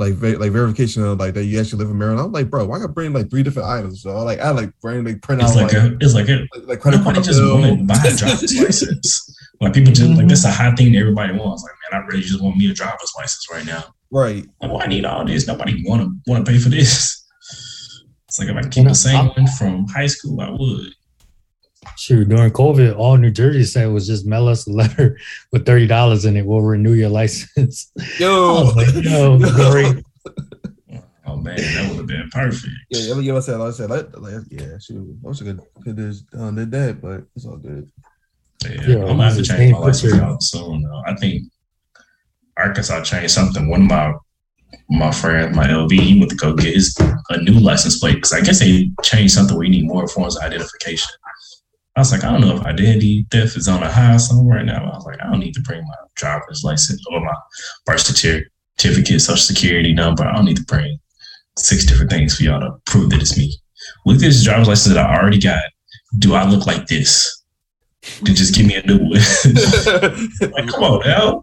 [0.00, 2.20] like like verification of like that you actually live in Maryland.
[2.20, 4.02] I'm like, bro, why I gotta bring like three different items?
[4.02, 6.48] So like I like bring like print it's out like, like a, it's like a,
[6.54, 7.60] like, like credit card just bill.
[7.60, 9.36] want to buy a driver's license.
[9.60, 10.18] Like people just mm-hmm.
[10.18, 11.62] like that's a high thing everybody wants.
[11.62, 13.84] Like man, I really just want me a driver's license right now.
[14.10, 14.46] Right.
[14.60, 15.46] Like, why I need all this?
[15.46, 17.26] Nobody want to want to pay for this.
[18.26, 20.94] It's like if I keep the same one from high school, I would.
[21.96, 25.18] Shoot, during COVID, all New Jersey said was just mail us a letter
[25.52, 26.44] with thirty dollars in it.
[26.44, 27.90] We'll renew your license.
[28.18, 30.04] Yo, oh, like, yo, great.
[31.26, 32.66] Oh man, that would have been perfect.
[32.90, 35.98] Yeah, yeah, I said, I said, like, like yeah, shoot, I wish I could could
[35.98, 37.90] have done did that, but it's all good.
[38.64, 40.82] Yeah, yeah I'm gonna have to change my license out soon.
[40.82, 41.02] Though.
[41.06, 41.44] I think
[42.58, 43.68] Arkansas changed something.
[43.68, 44.14] One of my
[44.90, 46.96] my friend, my LV, he went to go get his
[47.30, 50.36] a new license plate because I guess they changed something where you need more forms
[50.36, 51.10] of identification.
[52.00, 54.64] I was like, I don't know if identity theft is on a high somewhere right
[54.64, 54.90] now.
[54.90, 57.34] I was like, I don't need to bring my driver's license or my
[57.84, 60.24] birth certificate, social security number.
[60.24, 60.98] I don't need to bring
[61.58, 63.54] six different things for y'all to prove that it's me.
[64.06, 65.62] With this driver's license that I already got,
[66.18, 67.44] do I look like this?
[68.22, 69.10] Then just give me a new one.
[70.52, 71.42] like, come on now.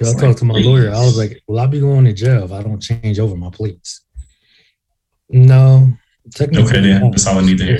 [0.00, 0.66] I like, talked to my please.
[0.66, 0.88] lawyer.
[0.88, 3.50] I was like, "Will I be going to jail if I don't change over my
[3.50, 4.06] plates?"
[5.28, 5.92] No,
[6.34, 6.64] technically.
[6.64, 7.78] Okay, then that's all I need to hear.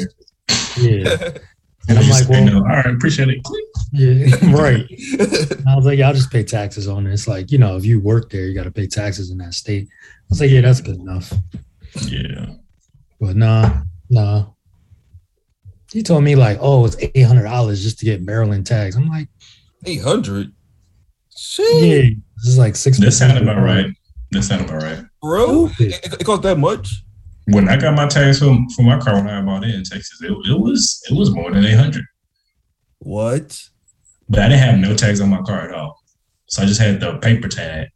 [0.77, 1.39] Yeah.
[1.89, 3.41] And I'm like, well, all right, appreciate it.
[3.93, 4.87] Yeah, right.
[5.69, 7.27] I was like, I'll just pay taxes on this.
[7.27, 9.89] Like, you know, if you work there, you got to pay taxes in that state.
[9.91, 11.33] I was like, yeah, that's good enough.
[12.07, 12.47] Yeah.
[13.21, 14.47] But nah, nah.
[15.93, 18.97] He told me like, oh, it's eight hundred dollars just to get Maryland tags.
[18.97, 19.29] I'm like,
[19.85, 20.53] eight hundred.
[21.59, 22.03] Yeah,
[22.37, 22.99] this is like six.
[22.99, 23.87] That sounded about right.
[24.31, 25.69] That sounded about right, bro.
[25.79, 27.05] It, it cost that much
[27.47, 30.21] when I got my tags for, for my car when I bought it in Texas,
[30.23, 32.05] it, it was it was more than eight hundred.
[32.99, 33.59] What?
[34.29, 35.99] But I didn't have no tags on my car at all,
[36.47, 37.91] so I just had the paper tags.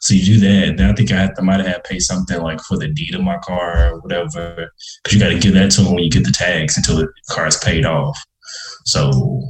[0.00, 1.98] So you do that, then I think I, had, I might have had to pay
[1.98, 4.70] something like for the deed of my car or whatever,
[5.02, 7.12] because you got to give that to them when you get the tags until the
[7.28, 8.18] car is paid off.
[8.86, 9.42] So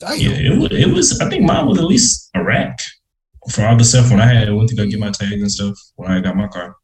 [0.00, 0.18] Damn.
[0.18, 1.20] yeah, it, it was.
[1.20, 2.78] I think mine was at least a rack
[3.50, 5.76] for all the stuff when I had went to go get my tags and stuff
[5.96, 6.76] when I got my car.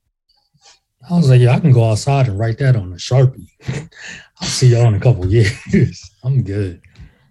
[1.10, 3.48] I was like, yeah, I can go outside and write that on a sharpie.
[4.40, 6.10] I'll see y'all in a couple years.
[6.24, 6.80] I'm good.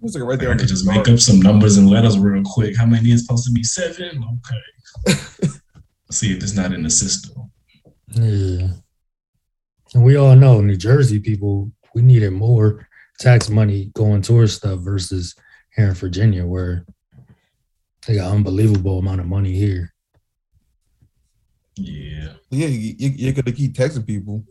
[0.04, 0.52] It's like right there.
[0.52, 2.78] I could just make up some numbers and letters real quick.
[2.78, 3.64] How many is supposed to be?
[3.64, 4.24] Seven.
[5.08, 5.18] Okay.
[6.12, 7.52] see if it's not in the system.
[8.12, 8.68] Yeah.
[9.94, 12.88] And we all know New Jersey people, we needed more
[13.20, 15.36] tax money going towards stuff versus
[15.76, 16.86] here in Virginia, where
[18.06, 19.93] they got unbelievable amount of money here.
[21.76, 22.30] Yeah.
[22.50, 24.44] Yeah, you, you're gonna keep texting people.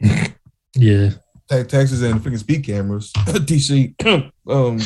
[0.74, 1.10] yeah.
[1.48, 3.12] Tag taxes and freaking speed cameras.
[3.16, 3.94] DC.
[4.46, 4.78] um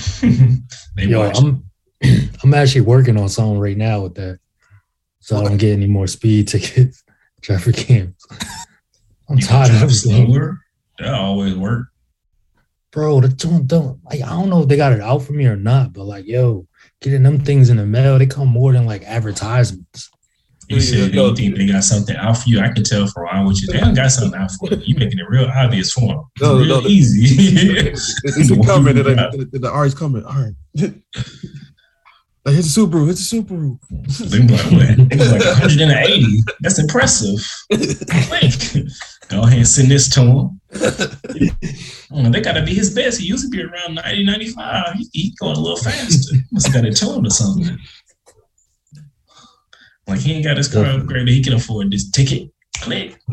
[0.97, 1.65] Yo, I'm
[2.43, 4.39] I'm actually working on something right now with that.
[5.21, 5.47] So what?
[5.47, 7.05] I don't get any more speed tickets,
[7.43, 8.27] traffic cams.
[9.29, 10.61] I'm you tired of slower.
[10.99, 11.89] That always work.
[12.93, 15.47] Bro, the don't don't like I don't know if they got it out for me
[15.47, 16.67] or not, but like yo,
[17.01, 20.11] getting them things in the mail, they come more than like advertisements.
[20.69, 22.61] You said you think they got something out for you.
[22.61, 23.69] I can tell for a while with you.
[23.69, 24.77] They don't got something out for you.
[24.85, 26.25] You making it real obvious for them.
[26.41, 27.37] No, real no, easy.
[28.25, 28.97] It's coming.
[28.97, 29.03] The,
[29.53, 30.25] the, the R's coming.
[30.25, 30.55] All right.
[32.45, 33.09] Like, it's a Subaru.
[33.09, 33.79] It's a Subaru.
[35.09, 36.43] They like, like 180.
[36.59, 37.39] That's impressive.
[39.29, 40.61] Go ahead and send this to him.
[42.33, 43.21] they got to be his best.
[43.21, 44.95] He used to be around 90, 95.
[44.95, 46.37] He, he going a little faster.
[46.51, 47.79] Must have got to tell him or something.
[50.07, 51.29] Like he ain't got his car upgraded.
[51.31, 52.51] He can afford this ticket.
[52.81, 53.17] Click.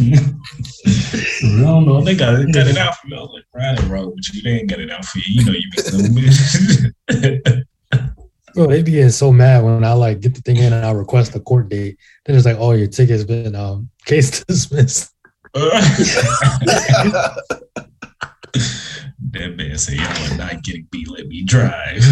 [0.00, 2.00] I don't know.
[2.02, 3.16] They got, got it out for me.
[3.16, 4.42] I was like, riding road with you.
[4.42, 5.24] They ain't got it out for you.
[5.26, 7.66] You know you be stupid.
[8.54, 10.92] Bro, they be getting so mad when I like get the thing in and I
[10.92, 11.98] request a court date.
[12.24, 15.12] Then it's like, oh, your ticket's been um case dismissed.
[15.54, 15.74] that
[19.56, 21.08] man said, y'all are not getting beat.
[21.08, 22.04] Let me drive.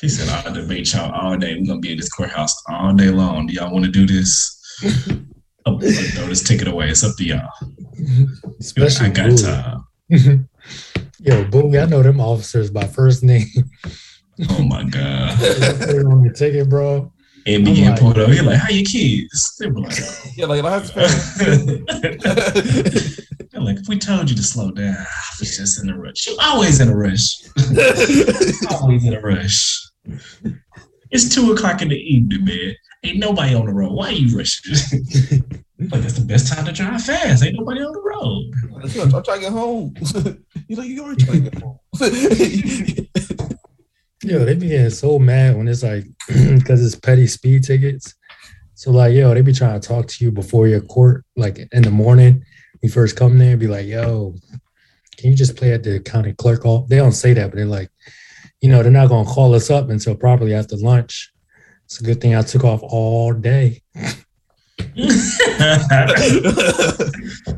[0.00, 1.56] He said, I'll debate y'all all day.
[1.56, 3.46] We're gonna be in this courthouse all day long.
[3.46, 4.52] Do y'all want to do this?
[5.66, 6.90] I'll throw this ticket away.
[6.90, 7.48] It's up to y'all.
[8.60, 9.44] Especially I got Boogie.
[9.44, 9.84] time.
[11.20, 13.46] Yo, Boogie, I know them officers by first name.
[14.50, 15.38] Oh my god!
[15.38, 17.10] Put it on your ticket, bro.
[17.46, 18.28] And like, pulled up.
[18.28, 20.22] You're like, "How your kids?" They were like, oh.
[20.36, 20.78] "Yeah, like I
[23.52, 25.06] They're like, if we told you to slow down, I
[25.38, 26.26] was just in a rush.
[26.26, 27.36] You always in a rush.
[28.80, 29.80] always in a rush.
[31.12, 32.74] It's two o'clock in the evening, man.
[33.04, 33.92] Ain't nobody on the road.
[33.92, 34.74] Why are you rushing?
[35.78, 37.44] like that's the best time to drive fast.
[37.44, 38.50] Ain't nobody on the road.
[39.14, 39.94] I'm trying to get home.
[40.66, 41.78] you like you already trying to get home.
[44.26, 48.12] Yo, they be getting so mad when it's like because it's petty speed tickets.
[48.74, 51.82] So like, yo, they be trying to talk to you before your court, like in
[51.82, 52.44] the morning.
[52.82, 54.34] You first come there, be like, yo,
[55.16, 56.88] can you just play at the county clerk hall?
[56.90, 57.88] They don't say that, but they're like,
[58.60, 61.32] you know, they're not gonna call us up until probably after lunch.
[61.84, 63.80] It's a good thing I took off all day.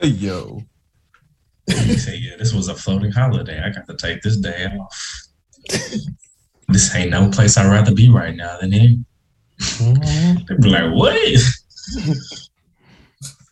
[0.00, 0.60] yo.
[1.68, 3.60] You say, yeah, this was a floating holiday.
[3.62, 5.26] I got to take this day off.
[6.68, 8.96] this ain't no place I'd rather be right now than here.
[9.58, 10.44] Mm-hmm.
[10.46, 11.14] They'd be like, what?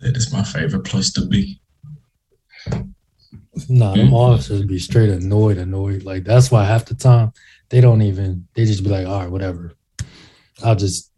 [0.00, 1.60] that is my favorite place to be.
[3.68, 6.04] Nah, them officers be straight annoyed, annoyed.
[6.04, 7.32] Like that's why half the time
[7.68, 9.72] they don't even they just be like, all right, whatever.
[10.64, 11.10] I'll just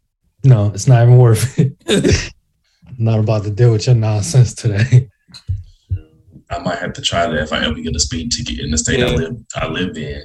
[0.43, 1.77] no, it's not even worth it.
[1.89, 5.09] I'm not about to deal with your nonsense today.
[6.51, 8.79] I might have to try that if I ever get a speeding ticket in the
[8.79, 9.07] state yeah.
[9.07, 10.23] I live I live in.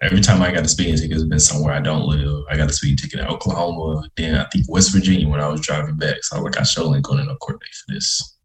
[0.00, 2.44] Every time I got a speeding ticket, it's been somewhere I don't live.
[2.50, 5.60] I got a speeding ticket in Oklahoma, then I think West Virginia when I was
[5.60, 6.24] driving back.
[6.24, 8.38] So I was like, I sure ain't going to no court date for this.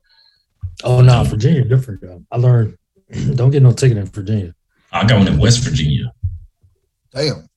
[0.84, 2.24] Oh no, Virginia different though.
[2.32, 2.78] I learned
[3.36, 4.54] don't get no ticket in Virginia.
[4.92, 6.14] I got one in West Virginia.
[7.12, 7.48] Damn.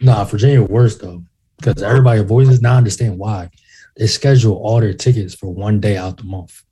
[0.00, 1.24] Nah, Virginia worse though,
[1.58, 2.62] because everybody voices.
[2.62, 3.50] Now I understand why
[3.96, 6.62] they schedule all their tickets for one day out the month.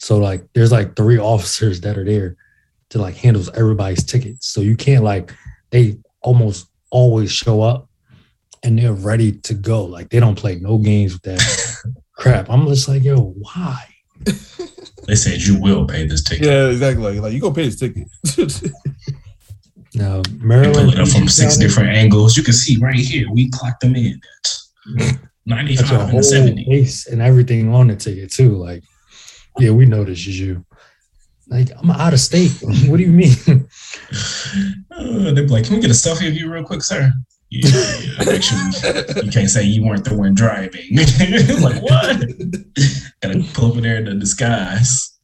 [0.00, 2.36] So like there's like three officers that are there
[2.88, 4.48] to like handles everybody's tickets.
[4.48, 5.32] So you can't like
[5.70, 7.88] they almost always show up
[8.62, 9.84] and they're ready to go.
[9.84, 12.48] Like they don't play no games with that crap.
[12.48, 13.84] I'm just like, yo, why?
[15.06, 16.46] they said you will pay this ticket.
[16.46, 17.04] Yeah, exactly.
[17.04, 18.08] Like, like you gonna pay this ticket.
[19.94, 22.38] now Maryland pull it up from six different angles.
[22.38, 23.30] You can see right here.
[23.30, 24.18] We clocked them in
[24.98, 26.86] at 95 and 70.
[27.12, 28.56] and everything on the ticket too.
[28.56, 28.82] Like
[29.60, 30.64] yeah, we know this is you.
[31.48, 32.52] Like, I'm out of state.
[32.86, 33.34] what do you mean?
[34.90, 37.12] uh, they're like, can we get a selfie of you real quick, sir?
[37.50, 40.96] Yeah, yeah actually, you can't say you weren't the one driving.
[41.60, 42.24] like, what?
[43.20, 45.18] Gotta pull over there in the disguise.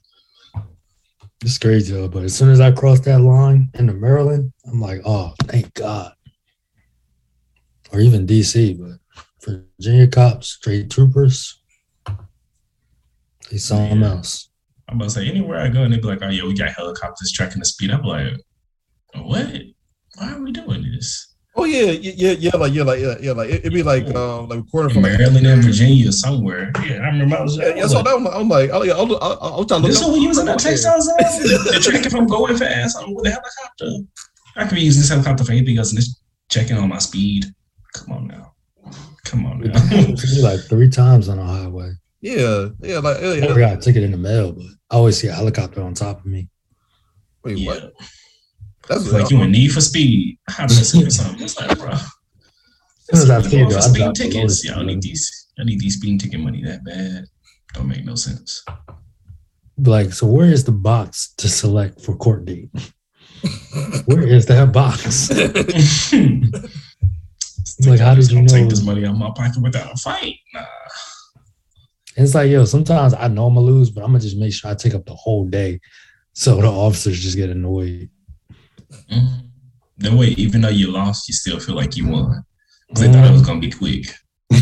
[1.43, 5.03] It's crazy though, but as soon as I crossed that line into Maryland, I'm like,
[5.05, 6.13] oh, thank God.
[7.93, 8.99] Or even DC, but
[9.79, 11.63] Virginia cops, straight troopers,
[13.51, 14.09] they something yeah.
[14.09, 14.51] else.
[14.89, 16.71] I'm about to say anywhere I go and they be like, oh yeah, we got
[16.71, 17.91] helicopters tracking the speed.
[17.91, 18.35] I'm like,
[19.15, 19.51] what?
[20.17, 21.35] Why are we doing this?
[21.59, 24.59] Oh yeah, yeah, yeah, like yeah, like yeah, yeah, like it'd be like um like
[24.59, 26.71] recording from Maryland and Virginia somewhere.
[26.85, 27.57] Yeah, I remember I was.
[27.57, 29.89] Yeah, yeah so that one, I'm like, I, I, I, was trying to.
[29.89, 31.09] This is what we using that Texas.
[31.71, 34.07] They're checking if I'm going fast I'm with a helicopter.
[34.57, 37.47] I could be using this helicopter for anything else and it's checking on my speed.
[37.95, 38.53] Come on now,
[39.25, 39.73] come on now.
[40.43, 41.93] like three times on a highway.
[42.21, 45.29] Yeah, yeah, like yeah, I got a ticket in the mail, but I always see
[45.29, 46.49] a helicopter on top of me.
[47.45, 47.73] Wait, yeah.
[47.73, 47.93] what?
[48.89, 50.39] That's like you in need for speed.
[50.49, 51.43] How does that something?
[51.43, 51.91] It's like, bro.
[51.91, 52.01] As
[53.13, 55.49] soon as I figure speeding tickets, y'all need these.
[55.59, 57.27] I need these speeding ticket money that bad.
[57.75, 58.65] Don't make no sense.
[59.79, 62.71] Like, so where is the box to select for court date?
[64.07, 65.31] where is that box?
[67.87, 68.49] like, how did you know?
[68.49, 70.37] Take this money out of my pocket without a fight.
[70.55, 70.65] Nah.
[72.17, 74.71] It's like, yo, sometimes I know I'm gonna lose, but I'm gonna just make sure
[74.71, 75.81] I take up the whole day
[76.33, 78.09] so the officers just get annoyed.
[79.11, 79.47] Mm-hmm.
[79.99, 82.45] That way, even though you lost, you still feel like you won.
[82.89, 83.13] Because mm-hmm.
[83.13, 84.07] they thought it was gonna be quick.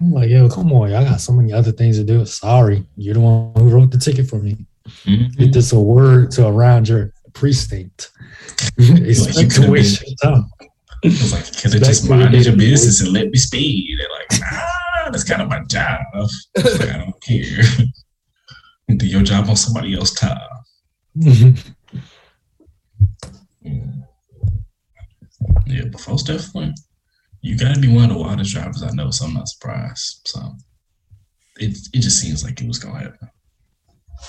[0.00, 2.24] I'm like, yo, come on, I got so many other things to do.
[2.26, 4.66] Sorry, you're the one who wrote the ticket for me.
[5.04, 5.42] Mm-hmm.
[5.42, 8.10] Get this a word to around your precinct.
[8.78, 10.50] like, you waste your time.
[11.04, 13.98] I was like, could have just minded your business and let me speed.
[13.98, 14.68] They're like, nah,
[15.10, 16.00] that's kind of my job.
[16.56, 17.62] Like, I don't care.
[18.96, 20.38] Do your job on somebody else's time.
[21.16, 21.70] Mm-hmm.
[25.66, 26.74] Yeah, but folks definitely,
[27.40, 30.20] you got to be one of the wildest drivers I know, so I'm not surprised.
[30.26, 30.40] So
[31.56, 33.30] it it just seems like it was gonna happen.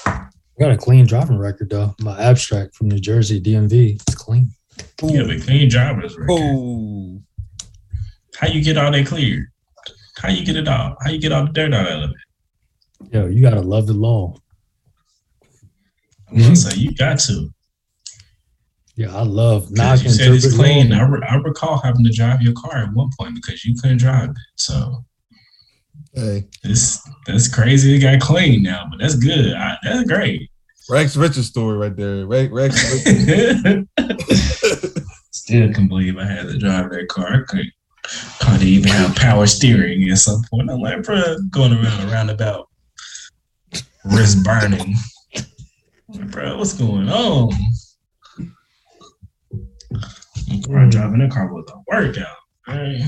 [0.05, 0.27] I
[0.59, 1.93] got a clean driving record though.
[1.99, 4.49] My abstract from New Jersey DMV, it's clean.
[5.03, 5.13] Ooh.
[5.13, 6.33] Yeah, but clean drivers record.
[6.33, 7.21] Ooh.
[8.37, 9.47] How you get all that cleared?
[10.17, 10.97] How you get it out?
[11.03, 13.13] How you get all the dirt out of it?
[13.13, 14.35] Yo, you gotta love the law.
[16.29, 17.49] I'm gonna say you got to.
[18.95, 20.05] Yeah, I love knocking.
[20.05, 20.93] You said it's clean.
[20.93, 23.97] I, re- I recall having to drive your car at one point because you couldn't
[23.97, 24.37] drive it.
[24.55, 25.03] So
[26.15, 27.95] Hey, this that's crazy.
[27.95, 29.53] It got clean now, but that's good.
[29.53, 30.49] I, that's great.
[30.89, 32.25] Rex Richard story right there.
[32.25, 32.73] Rex, Rex
[35.31, 37.33] Still can't believe I had to drive that car.
[37.33, 37.71] I couldn't,
[38.39, 40.69] couldn't even have power steering at some point.
[40.69, 42.69] I'm like, bro, going around a roundabout,
[44.05, 44.95] wrist burning.
[46.09, 47.51] Like, bro, what's going on?
[50.49, 52.37] I'm driving a car was a workout.
[52.67, 53.01] Right?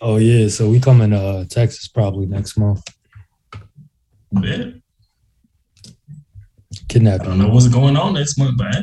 [0.00, 2.82] Oh yeah, so we coming to uh, Texas probably next month.
[4.32, 4.70] Yeah.
[6.88, 7.26] Kidnapping.
[7.26, 8.76] I don't know what's going on next month, but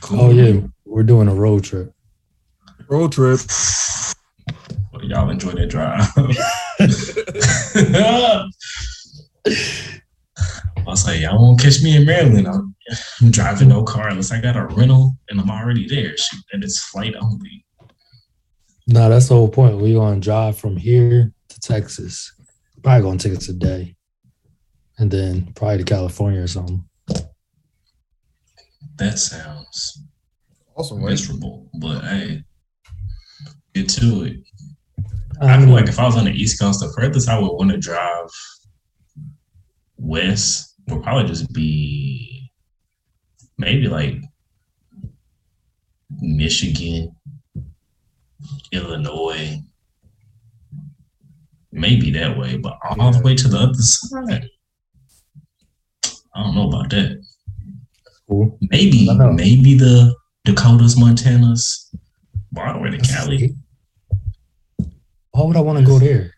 [0.00, 0.20] cool.
[0.20, 0.60] Oh yeah,
[0.96, 1.92] we're doing a road trip.
[2.88, 3.38] Road trip.
[4.90, 6.00] Well, y'all enjoy that drive.
[10.78, 12.48] I was like, y'all won't catch me in Maryland.
[12.48, 12.74] I'm,
[13.20, 16.16] I'm driving no car unless I got a rental and I'm already there.
[16.16, 17.66] Shoot, and it's flight only.
[18.86, 19.76] No, that's the whole point.
[19.76, 22.32] We're gonna drive from here to Texas.
[22.82, 23.96] Probably gonna take us a day.
[24.96, 26.88] And then probably to California or something.
[28.96, 30.05] That sounds
[30.76, 31.02] awesome.
[31.02, 32.42] Miserable, but hey,
[33.74, 34.36] get to it.
[35.40, 35.60] I uh-huh.
[35.60, 37.78] feel like if I was on the East Coast, the furthest I would want to
[37.78, 38.28] drive
[39.98, 42.50] west would probably just be
[43.58, 44.16] maybe like
[46.20, 47.14] Michigan
[48.72, 49.60] Illinois,
[51.72, 54.48] maybe that way, but all the way to the other side,
[56.34, 57.22] I don't know about that.
[58.28, 58.58] Cool.
[58.70, 60.14] Maybe, maybe the
[60.46, 61.94] Dakotas, Montanas,
[62.52, 63.54] but all the way to Cali.
[65.32, 66.32] Why would I want to go there?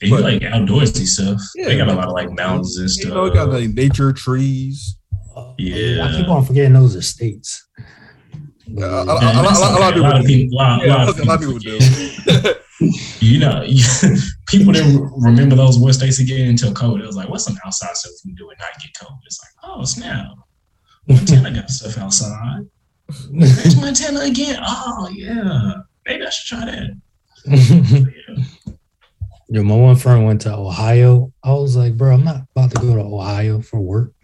[0.00, 1.40] They but, like outdoorsy stuff.
[1.54, 3.08] Yeah, they got a lot of like mountains and stuff.
[3.08, 4.96] You know, got like nature, trees.
[5.34, 7.68] Uh, yeah, I keep on forgetting those are states.
[8.78, 11.78] A, a, lot of people, a lot of people do.
[13.20, 13.64] you know,
[14.46, 17.00] people didn't remember those West states again until COVID.
[17.00, 19.18] It was like, what's some outside stuff we can do and not get COVID?
[19.26, 20.26] It's like, oh snap,
[21.08, 22.66] Montana got stuff outside.
[23.30, 24.62] There's Montana again.
[24.66, 25.74] Oh yeah,
[26.06, 26.90] maybe I should try that.
[27.46, 28.44] yeah.
[29.48, 31.30] Yo, my one friend went to Ohio.
[31.44, 34.14] I was like, bro, I'm not about to go to Ohio for work.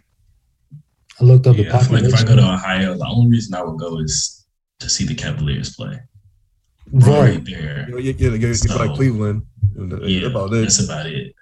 [1.21, 2.09] I looked up yeah, the population.
[2.09, 4.47] like if I go to Ohio, the only reason I would go is
[4.79, 5.99] to see the Cavaliers play.
[6.91, 7.85] Right, right there.
[7.89, 9.43] You know, you, so, like Cleveland.
[10.01, 10.61] Yeah, about it.
[10.61, 11.35] that's about it.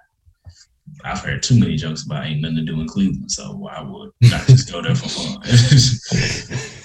[1.04, 4.12] I've heard too many jokes about ain't nothing to do in Cleveland, so why would
[4.22, 5.42] not just go there for fun?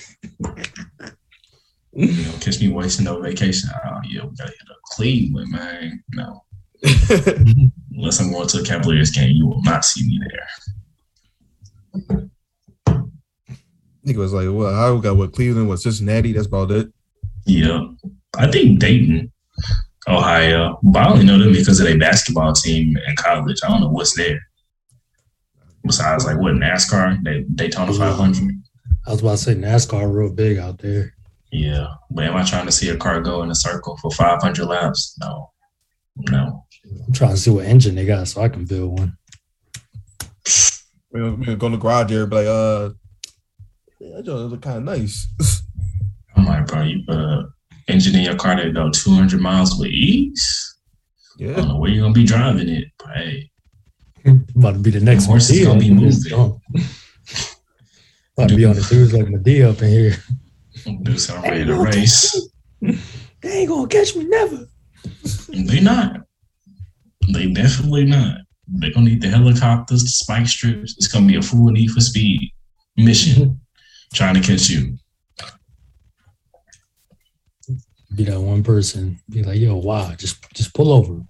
[1.92, 3.70] you know, catch me wasting no vacation.
[3.72, 6.02] Oh yeah, we gotta hit up Cleveland, man.
[6.12, 6.44] No.
[7.94, 10.48] Unless I'm going to a Cavaliers game, you will not see me there.
[14.06, 16.32] Nigga was like, well, I got what Cleveland, what Cincinnati.
[16.32, 16.92] That's about it.
[17.46, 17.86] Yeah,
[18.36, 19.32] I think Dayton,
[20.08, 23.60] Ohio, but I only know them because of their basketball team in college.
[23.64, 24.40] I don't know what's there.
[25.84, 28.54] Besides, like what NASCAR, they Daytona 500.
[29.06, 31.14] I was about to say NASCAR real big out there.
[31.50, 34.64] Yeah, but am I trying to see a car go in a circle for 500
[34.64, 35.16] laps?
[35.20, 35.50] No,
[36.30, 36.64] no.
[37.06, 39.16] I'm trying to see what engine they got so I can build one.
[41.10, 42.90] We're gonna go to the garage there, but like, uh,
[44.00, 45.28] that joint look kind of nice.
[46.36, 47.52] I'm like, bro, you put an
[47.92, 50.78] engine in your car that go 200 miles with ease.
[51.38, 51.52] Yeah.
[51.52, 53.50] I don't know where you're gonna be driving it, but hey,
[54.56, 56.32] about to be the next horse is gonna be moving.
[58.36, 60.16] about to be on the dudes like Madea up in here.
[61.02, 62.48] Dudes are ready to race.
[62.80, 62.96] They
[63.44, 64.66] ain't gonna catch me never.
[65.48, 66.22] They not.
[67.32, 68.38] They definitely not.
[68.66, 70.94] They're gonna need the helicopters, the spike strips.
[70.96, 72.52] It's gonna be a full need for speed
[72.96, 73.60] mission
[74.14, 74.96] trying to catch you.
[78.14, 81.22] Be that one person, be like, yo, wow, just just pull over.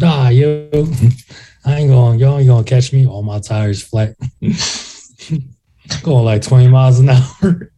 [0.00, 0.68] Nah, yo,
[1.64, 3.06] I ain't going, y'all ain't gonna catch me.
[3.06, 4.16] All my tires flat.
[6.02, 7.72] Going like 20 miles an hour.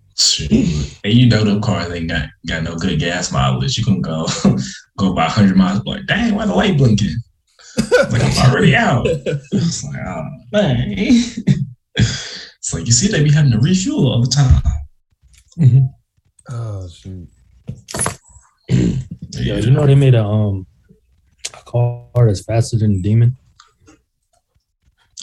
[0.44, 3.76] And you know them cars ain't got, got no good gas mileage.
[3.78, 4.26] You can go
[4.98, 7.16] go about 100 miles, like, dang, why the light blinking?
[8.10, 9.06] like, I'm already out.
[9.06, 10.94] It's like, oh, man.
[10.96, 14.62] it's like, you see, they be having to refuel all the time.
[15.58, 15.86] Mm-hmm.
[16.50, 17.28] Oh, shoot.
[18.72, 20.66] Yeah, you know they made a um
[21.54, 23.36] a car that's faster than the demon.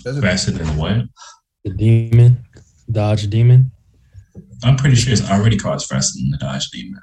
[0.03, 1.05] Faster than what?
[1.63, 2.43] The demon,
[2.89, 3.71] Dodge Demon.
[4.63, 7.01] I'm pretty sure it's already cars faster than the Dodge Demon.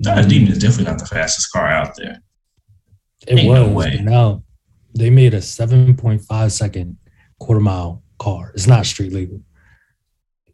[0.00, 0.28] Dodge mm-hmm.
[0.28, 2.22] Demon is definitely not the fastest car out there.
[3.26, 3.58] It Ain't was.
[3.58, 4.00] No way.
[4.02, 4.42] Now
[4.94, 6.96] they made a 7.5 second
[7.38, 8.52] quarter mile car.
[8.54, 9.42] It's not street legal,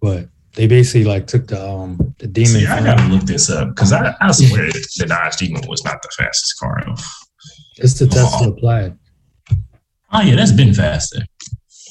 [0.00, 2.60] but they basically like took the um the demon.
[2.60, 6.00] See, I gotta look this up because I, I swear the Dodge Demon was not
[6.02, 6.84] the fastest car.
[7.76, 8.52] It's the Tesla oh.
[8.52, 8.96] Plaid.
[10.12, 11.22] Oh yeah, that's been faster.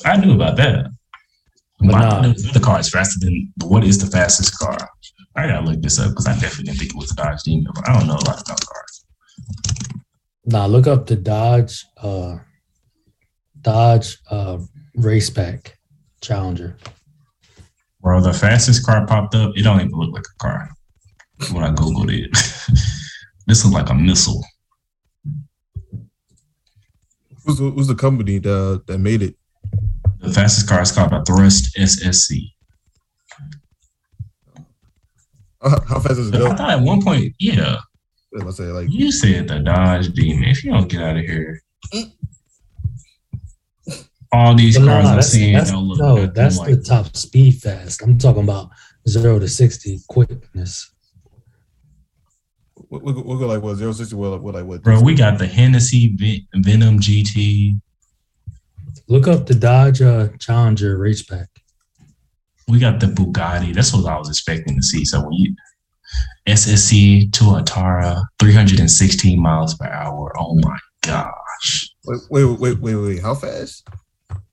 [0.06, 0.90] I knew about that.
[1.80, 2.22] But nah.
[2.54, 4.78] the car is faster than what is the fastest car?
[5.36, 7.72] I gotta look this up because I definitely didn't think it was a Dodge Demon,
[7.76, 9.06] but I don't know a lot about cars.
[10.46, 12.38] Nah, look up the Dodge uh
[13.60, 14.60] Dodge uh
[14.98, 15.72] raceback
[16.22, 16.78] Challenger.
[18.04, 19.54] Bro, the fastest car popped up.
[19.56, 20.70] It don't even look like a car
[21.54, 22.30] when I googled it.
[23.48, 24.44] this looks like a missile.
[27.46, 29.36] Who's the, who's the company that that made it?
[30.20, 32.42] The fastest car is called a Thrust SSC.
[35.62, 36.48] Uh, how fast does it go?
[36.48, 37.78] I thought at one point, yeah.
[38.38, 40.50] I say like you said the Dodge Demon.
[40.50, 41.62] If you don't get out of here,
[44.34, 47.62] all these cars no, I'm seeing that's, don't look no, that's like the top speed
[47.62, 48.02] fast.
[48.02, 48.70] I'm talking about
[49.08, 50.92] zero to sixty quickness.
[52.90, 54.16] We'll, we'll, we'll go like what zero sixty.
[54.16, 54.82] What, what like what?
[54.82, 56.16] Bro, we got the Hennessy
[56.56, 57.80] Venom GT.
[59.08, 61.48] Look up the Dodge uh, Challenger raceback.
[62.68, 63.74] We got the Bugatti.
[63.74, 65.06] That's what I was expecting to see.
[65.06, 65.56] So when you
[66.48, 70.34] SSC Tuatara, 316 miles per hour.
[70.38, 71.90] Oh my gosh.
[72.06, 73.22] Wait, wait, wait, wait, wait.
[73.22, 73.88] How fast?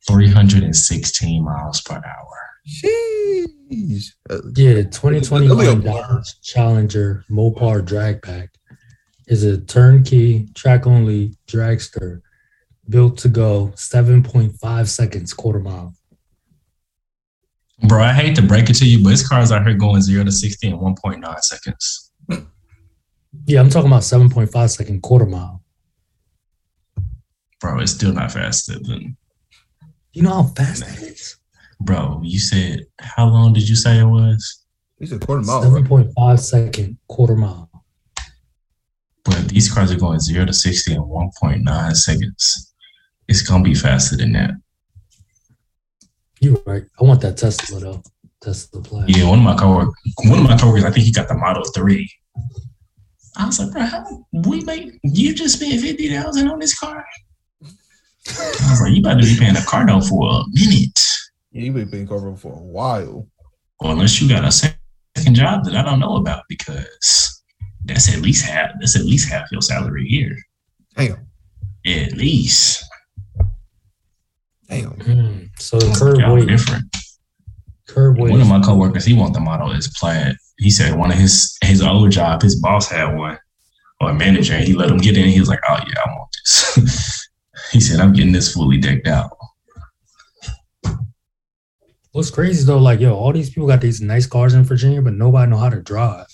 [0.07, 2.51] 316 miles per hour.
[2.68, 4.12] Jeez.
[4.57, 8.51] Yeah, 2021 Dodge Challenger Mopar Drag Pak
[9.26, 12.20] is a turnkey, track only dragster
[12.88, 15.94] built to go 7.5 seconds quarter mile.
[17.86, 20.24] Bro, I hate to break it to you, but this car's out here going zero
[20.24, 22.12] to 60 in 1.9 seconds.
[23.46, 25.62] Yeah, I'm talking about 7.5 second quarter mile.
[27.61, 29.16] Bro, it's still not faster than.
[30.12, 31.36] You know how fast that is?
[31.80, 34.64] Bro, you said, how long did you say it was?
[34.98, 35.62] It's a quarter mile.
[35.62, 36.38] 7.5 right?
[36.38, 37.70] second quarter mile.
[39.24, 42.74] But these cars are going zero to 60 in 1.9 seconds.
[43.28, 44.50] It's going to be faster than that.
[46.40, 46.82] You're right.
[47.00, 48.02] I want that Tesla though.
[48.40, 49.14] Tesla Plaid.
[49.14, 49.94] Yeah, one of my coworkers,
[50.24, 52.11] one of my coworkers, I think he got the Model Three.
[53.36, 56.99] I was like, bro, how we make you just spent fifty thousand on this car?
[58.39, 60.99] I was like, you about to be paying a car note for a minute.
[61.53, 63.28] Yeah, you been paying car note for a while.
[63.81, 67.43] Well, unless you got a second job that I don't know about, because
[67.85, 68.70] that's at least half.
[68.78, 70.37] That's at least half your salary here.
[70.97, 71.26] Damn.
[71.87, 72.85] At least.
[74.68, 74.93] Damn.
[74.93, 76.85] Mm, so the curb weight different.
[77.89, 78.31] Curb weight.
[78.31, 80.37] One of my coworkers, he want the Model S Plaid.
[80.59, 83.39] He said one of his his old job, his boss had one
[84.01, 85.24] or a manager, and he let him get in.
[85.24, 87.16] He was like, "Oh yeah, I want this."
[87.70, 89.30] he said, "I'm getting this fully decked out."
[92.12, 95.12] What's crazy though, like yo, all these people got these nice cars in Virginia, but
[95.12, 96.26] nobody know how to drive.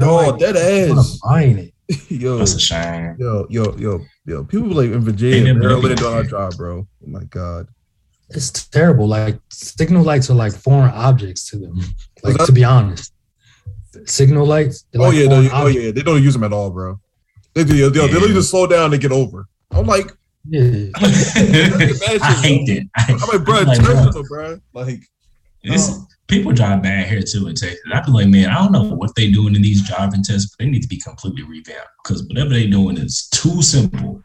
[0.00, 1.18] No, like, that ass.
[1.24, 1.74] Buying it.
[2.08, 3.16] yo, that's a shame.
[3.18, 4.44] Yo, yo, yo, yo.
[4.44, 6.78] People like in Virginia, Maryland don't know drive, bro.
[6.78, 7.68] Oh my god,
[8.30, 9.06] it's terrible.
[9.06, 11.80] Like signal lights are like foreign objects to them.
[12.22, 13.12] Like to be honest,
[14.06, 14.86] signal lights.
[14.94, 17.00] Oh like yeah, no, oh yeah, they don't use them at all, bro.
[17.54, 17.90] They do.
[17.90, 18.06] They, yeah.
[18.06, 19.46] they don't even slow down to get over.
[19.70, 20.12] I'm like,
[20.48, 20.88] yeah.
[20.96, 22.86] I hate it.
[22.96, 24.22] I'm like, bro, like, bro.
[24.28, 24.60] bro.
[24.72, 25.00] Like,
[25.64, 27.80] no people drive bad here too in Texas.
[27.92, 30.64] I'd be like, man, I don't know what they're doing in these driving tests, but
[30.64, 34.22] they need to be completely revamped because whatever they're doing is too simple.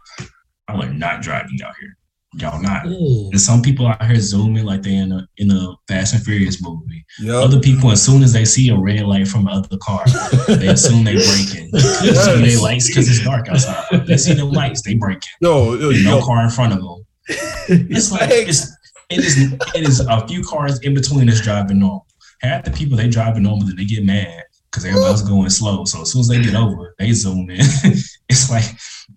[0.70, 1.98] I'm like, not driving out here.
[2.34, 2.84] Y'all not.
[2.84, 3.30] Mm.
[3.32, 6.62] And some people out here zooming like they in a in a Fast and Furious
[6.62, 7.06] movie.
[7.20, 7.36] Yep.
[7.36, 10.04] Other people, as soon as they see a red light from another car,
[10.48, 11.70] they assume they breaking.
[11.74, 12.26] yes.
[12.26, 14.06] see they lights because it's dark outside.
[14.06, 15.30] They see the lights, they breaking.
[15.42, 16.26] Yo, yo no yo.
[16.26, 17.06] car in front of them.
[17.70, 18.72] It's like it's
[19.10, 22.06] it is it is a few cars in between us driving normal.
[22.42, 25.86] Half the people they driving normal, then they get mad because everybody's going slow.
[25.86, 27.60] So as soon as they get over, they zoom in.
[28.30, 28.66] it's like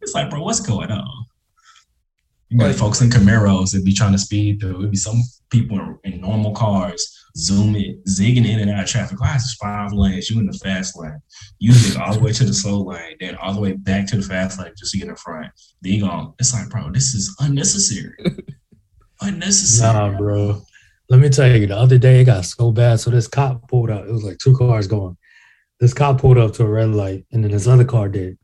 [0.01, 1.20] it's like, bro, what's going on?
[2.51, 4.81] You got folks in Camaros that be trying to speed through.
[4.81, 9.45] It'd be some people in normal cars zooming, zigging in and out of traffic lights
[9.45, 10.29] is five lanes.
[10.29, 11.21] You in the fast lane.
[11.61, 14.17] You zig all the way to the slow lane, then all the way back to
[14.17, 15.53] the fast lane just to get in front.
[15.83, 18.17] Then you go, it's like, bro, this is unnecessary.
[19.21, 19.93] unnecessary.
[19.93, 20.61] Nah, bro.
[21.09, 23.01] Let me tell you, the other day it got so bad.
[23.01, 24.07] So this cop pulled up.
[24.07, 25.17] It was like two cars going.
[25.79, 28.39] This cop pulled up to a red light, and then this other car did.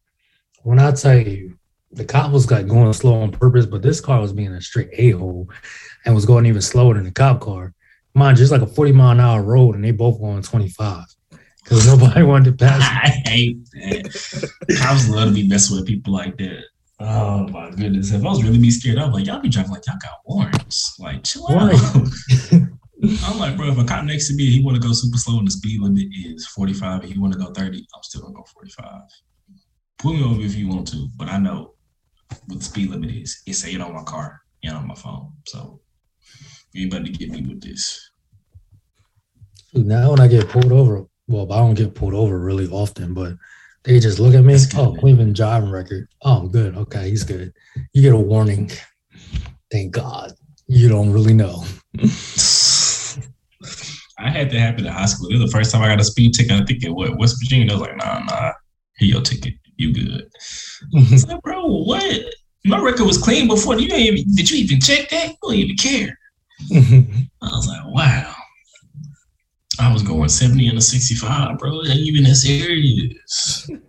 [0.63, 1.59] When I tell you,
[1.97, 4.91] the cop was like going slow on purpose, but this car was being a straight
[4.93, 5.49] a hole,
[6.05, 7.73] and was going even slower than the cop car.
[8.15, 11.05] Mind just like a 40 mile an hour road, and they both going 25
[11.65, 12.81] because nobody wanted to pass.
[12.83, 14.51] I hate that.
[14.79, 16.65] Cops love to be messing with people like that.
[17.01, 18.13] Oh my goodness.
[18.13, 20.99] If I was really be scared, I'm like, y'all be driving like y'all got warrants.
[20.99, 21.73] Like, chill out.
[23.25, 25.39] I'm like, bro, if a cop next to me, he want to go super slow
[25.39, 28.35] and the speed limit is 45 and he want to go 30, I'm still gonna
[28.35, 29.03] go 45.
[29.99, 31.76] Pull me over if you want to, but I know
[32.47, 33.43] what the speed limit is.
[33.47, 35.33] It's eight on my car and on my phone.
[35.47, 35.81] So
[36.73, 38.11] you better get me with this.
[39.75, 43.35] Now when I get pulled over, well, I don't get pulled over really often, but
[43.85, 44.55] they just look at me.
[44.55, 44.95] Oh, good, oh.
[45.01, 46.09] Cleveland driving record.
[46.23, 46.77] Oh, good.
[46.77, 47.53] Okay, he's good.
[47.93, 48.71] You get a warning.
[49.71, 50.33] Thank God.
[50.67, 51.65] You don't really know.
[54.19, 55.29] I had that happen in high school.
[55.29, 56.53] It was the first time I got a speed ticket.
[56.53, 57.71] I think it was West Virginia.
[57.71, 58.53] I was like, nah, nah,
[58.97, 59.55] here your ticket.
[59.77, 60.31] You good.
[60.95, 61.15] Mm-hmm.
[61.15, 62.25] It's like, bro, what?
[62.65, 63.79] My record was clean before.
[63.79, 65.29] You even, did you even check that?
[65.29, 66.19] You don't even care.
[66.73, 67.21] Mm-hmm.
[67.43, 68.35] I was like, wow.
[69.79, 71.81] I was going 70 and a 65, bro.
[71.81, 73.71] It ain't even that serious.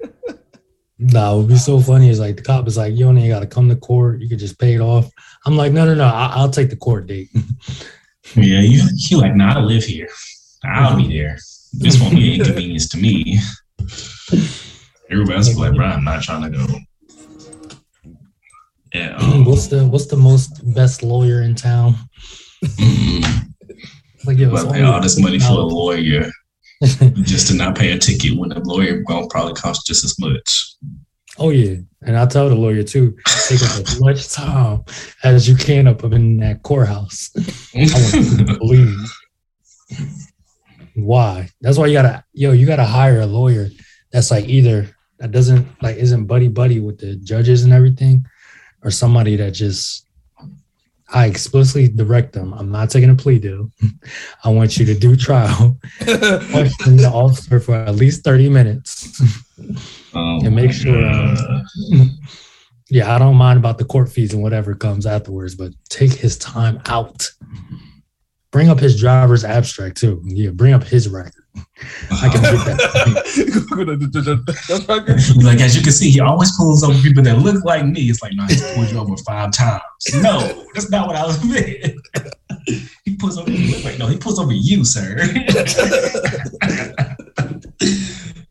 [0.99, 3.29] Nah, what would be so funny is like the cop is like, you don't even
[3.29, 4.19] got to come to court.
[4.19, 5.11] You could just pay it off.
[5.45, 6.05] I'm like, no, no, no.
[6.05, 7.29] I- will take the court date.
[8.35, 10.09] yeah, you you like, nah, I live here.
[10.65, 11.37] I'll be there.
[11.73, 13.39] This won't be an inconvenience to me.
[15.09, 16.65] Everybody else like, bro, I'm not trying to go.
[18.93, 19.17] Yeah.
[19.21, 21.95] Um, what's the what's the most best lawyer in town?
[22.63, 23.47] Mm-hmm.
[24.25, 26.29] Like, yo, pay all this money for a lawyer
[27.21, 30.75] just to not pay a ticket when the lawyer gonna probably cost just as much.
[31.39, 33.15] Oh yeah, and I tell the lawyer too,
[33.47, 34.83] take up as much time
[35.23, 37.29] as you can up in that courthouse.
[37.75, 38.95] I want to believe.
[40.95, 41.49] Why?
[41.61, 43.67] That's why you gotta, yo, you gotta hire a lawyer
[44.11, 44.89] that's like either
[45.19, 48.25] that doesn't like isn't buddy buddy with the judges and everything,
[48.83, 50.07] or somebody that just
[51.09, 52.53] I explicitly direct them.
[52.53, 53.71] I'm not taking a plea deal.
[54.43, 59.21] I want you to do trial, question the officer for at least 30 minutes,
[60.13, 61.05] oh and make sure.
[61.05, 61.63] Uh,
[62.89, 66.37] yeah, I don't mind about the court fees and whatever comes afterwards, but take his
[66.37, 67.29] time out.
[68.51, 70.21] Bring up his driver's abstract too.
[70.25, 71.43] Yeah, bring up his record.
[72.11, 72.87] I can get that.
[75.43, 78.01] like as you can see, he always pulls over people that look like me.
[78.03, 79.81] It's like, no, he's pulled you over five times.
[80.15, 81.95] No, that's not what I was meant.
[83.05, 83.83] he pulls over you.
[83.85, 85.17] Wait, no, he pulls over you, sir.
[85.19, 85.25] Uh,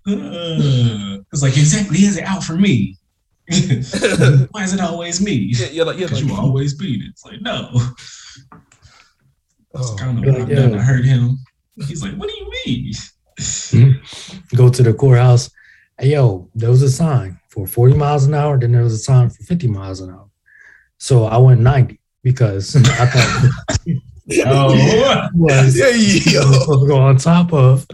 [1.33, 2.97] it's like exactly is it out for me?
[4.51, 5.53] Why is it always me?
[5.57, 7.09] Yeah, you're like, you're like, you always beat it.
[7.09, 7.71] It's like no.
[9.77, 10.75] That's oh, kind of what I've done.
[10.75, 11.39] I heard him
[11.85, 12.93] He's like, what do you mean?
[13.39, 14.57] Mm-hmm.
[14.57, 15.51] Go to the courthouse.
[15.99, 18.59] Hey, yo, there was a sign for 40 miles an hour.
[18.59, 20.29] Then there was a sign for 50 miles an hour.
[20.99, 23.51] So I went 90 because I thought
[24.47, 26.41] oh, was yeah, yeah.
[26.41, 27.87] supposed go on top of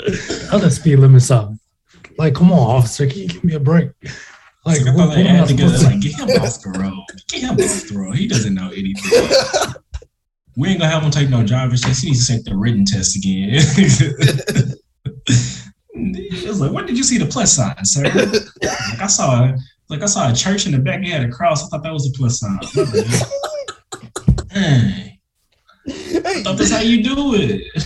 [0.53, 1.59] other speed limit sign.
[2.19, 3.91] Like, come on, officer, can you give me a break?
[4.65, 7.05] Like, what, what am I supposed to like, get him off the road.
[7.29, 8.17] Get him off the road.
[8.17, 9.75] He doesn't know anything.
[10.57, 12.03] We ain't gonna have him take no driver's test.
[12.03, 13.51] He needs to take the written test again.
[15.95, 18.03] it was like, when did you see the plus sign, sir?
[18.05, 19.53] Like I saw,
[19.89, 21.03] like I saw a church in the back.
[21.03, 21.65] It had a cross.
[21.65, 22.59] I thought that was a plus sign.
[24.53, 25.19] hey,
[25.87, 27.63] I thought that's how you do it.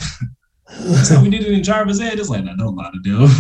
[0.79, 2.19] That's how we did it in driver's ed.
[2.19, 3.31] It's like, no, don't lie to them.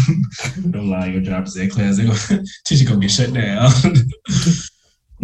[0.70, 1.98] don't lie in your driver's ed class.
[1.98, 3.70] They gonna, teacher gonna get shut down.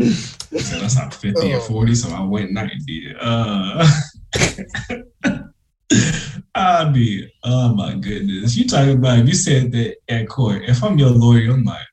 [0.01, 1.59] So that's not 50 oh.
[1.59, 3.15] or 40, so I went 90.
[3.21, 3.87] Uh,
[6.55, 8.57] I mean, oh my goodness.
[8.57, 11.87] You talking about if you said that at court, if I'm your lawyer, I'm like,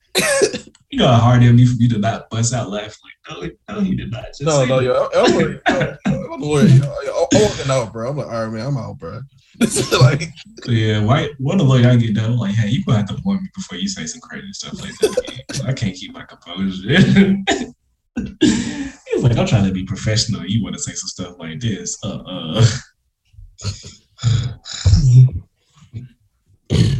[0.89, 2.97] you know how hard it would be for you to not bust out laughing.
[3.29, 4.25] Like, no, no, he did not.
[4.27, 5.61] Just no, no, yo, I'm, lawyer,
[6.05, 6.67] I'm lawyer.
[6.67, 8.09] I'm walking out, bro.
[8.09, 9.21] I'm like, all right, man, I'm out, bro.
[10.01, 10.29] like,
[10.65, 11.29] yeah, why?
[11.37, 12.37] What a lawyer I get done?
[12.37, 14.95] Like, hey, you gonna have to warn me before you say some crazy stuff like
[14.97, 15.63] that.
[15.67, 17.35] I can't keep my composure.
[18.17, 20.45] He's like, I'm trying to be professional.
[20.45, 21.97] You want to say some stuff like this?
[22.03, 22.65] Uh, uh.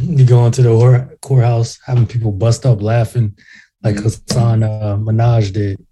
[0.00, 3.36] you go into the courthouse, having people bust up laughing,
[3.82, 4.04] like mm-hmm.
[4.04, 5.84] Hasan uh, Minhaj did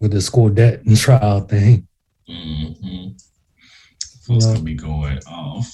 [0.00, 1.86] with the school debt and trial thing.
[2.28, 3.10] Mm-hmm.
[4.26, 5.70] Folks gonna be going off.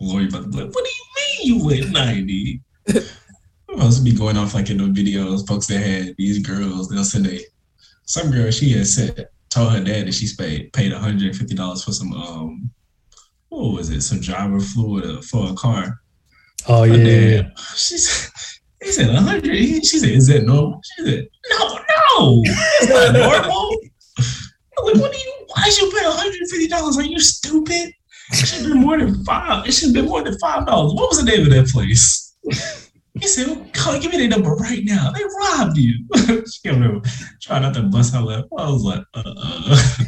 [0.00, 2.60] Lori about to be like, what do you mean you went 90?
[3.74, 7.04] supposed to be going off like in the videos, folks that had these girls, they'll
[7.04, 7.40] send a
[8.04, 12.12] some girl she had said told her dad that she paid paid $150 for some
[12.12, 12.70] um
[13.48, 16.00] what was it, some driver fluid for a car.
[16.66, 17.42] Oh yeah.
[17.42, 18.30] Dad, she said
[18.82, 19.54] he said 100.
[19.86, 20.80] She said, is that normal?
[20.96, 21.78] She said, no,
[22.18, 23.80] no, it's not normal.
[24.76, 26.96] Like, what do you why should you pay $150?
[26.96, 27.92] Are you stupid?
[28.32, 29.66] It should be more than five.
[29.66, 30.94] It should be more than five dollars.
[30.94, 32.34] What was the name of that place?
[33.20, 35.12] He said, well, give me the number right now.
[35.12, 36.04] They robbed you.
[36.52, 36.70] she
[37.40, 38.46] try not to bust her lip.
[38.58, 40.04] I was like, uh-uh.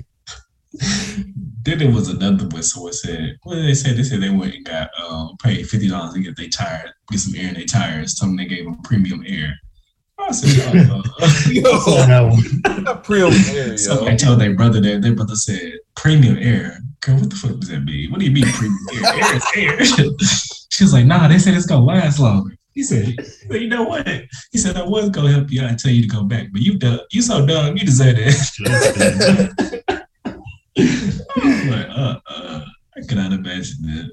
[1.62, 2.62] then there was another one.
[2.64, 3.92] Someone said, what did they say?
[3.92, 7.20] They said they went and got um, paid fifty dollars to get their tire, get
[7.20, 8.14] some air in their tires.
[8.14, 9.54] Tell them they gave them premium air.
[10.18, 11.02] I said, uh,
[11.50, 13.76] yo, premium air.
[13.76, 16.80] So I told their brother that their brother said premium air.
[17.00, 18.10] Girl, what the fuck does that mean?
[18.10, 19.14] What do you mean premium air?
[19.14, 19.84] Air is air.
[20.70, 22.55] she was like, nah, they said it's gonna last longer.
[22.76, 23.16] He said,
[23.48, 24.06] well, you know what?
[24.52, 26.60] He said, I was gonna help you out and tell you to go back, but
[26.60, 29.94] you dumb, you so dumb, you deserve that.
[30.76, 32.64] like, uh, uh,
[32.94, 34.10] I cannot imagine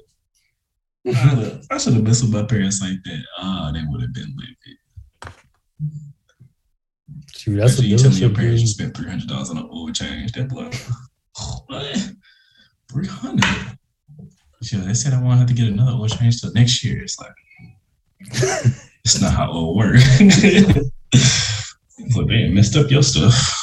[1.04, 1.60] that.
[1.70, 3.22] I, should have messed with my parents like that.
[3.36, 4.78] Ah, uh, they would have been livid.
[7.36, 9.68] Shoot, that's Actually, you tell me your parents you spent three hundred dollars on an
[9.70, 10.32] oil change.
[10.32, 10.74] That blood,
[11.66, 12.12] what?
[12.90, 13.44] Three hundred.
[14.62, 17.02] Yeah, they said I won't have to get another oil change till next year.
[17.02, 17.34] It's like
[18.20, 20.20] it's not how it'll works.
[22.16, 23.60] Look, man, messed up your stuff.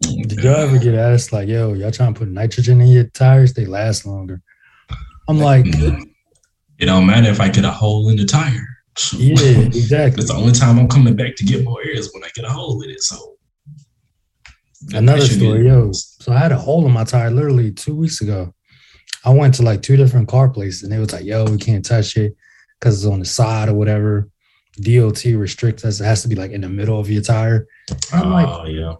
[0.00, 3.54] Did y'all ever get asked like, "Yo, y'all trying to put nitrogen in your tires?
[3.54, 4.42] They last longer."
[5.28, 5.44] I'm mm-hmm.
[5.44, 5.66] like,
[6.78, 8.76] it don't matter if I get a hole in the tire.
[9.12, 10.22] Yeah, exactly.
[10.22, 12.44] It's the only time I'm coming back to get more air is when I get
[12.44, 13.02] a hole in it.
[13.02, 13.36] So
[14.92, 15.92] another story, yo.
[15.92, 18.54] So I had a hole in my tire literally two weeks ago.
[19.24, 21.84] I went to like two different car places and they was like, yo, we can't
[21.84, 22.36] touch it
[22.78, 24.28] because it's on the side or whatever.
[24.80, 26.00] DOT restricts us.
[26.00, 27.66] It has to be like in the middle of your tire.
[28.12, 28.94] I'm oh, like, yeah.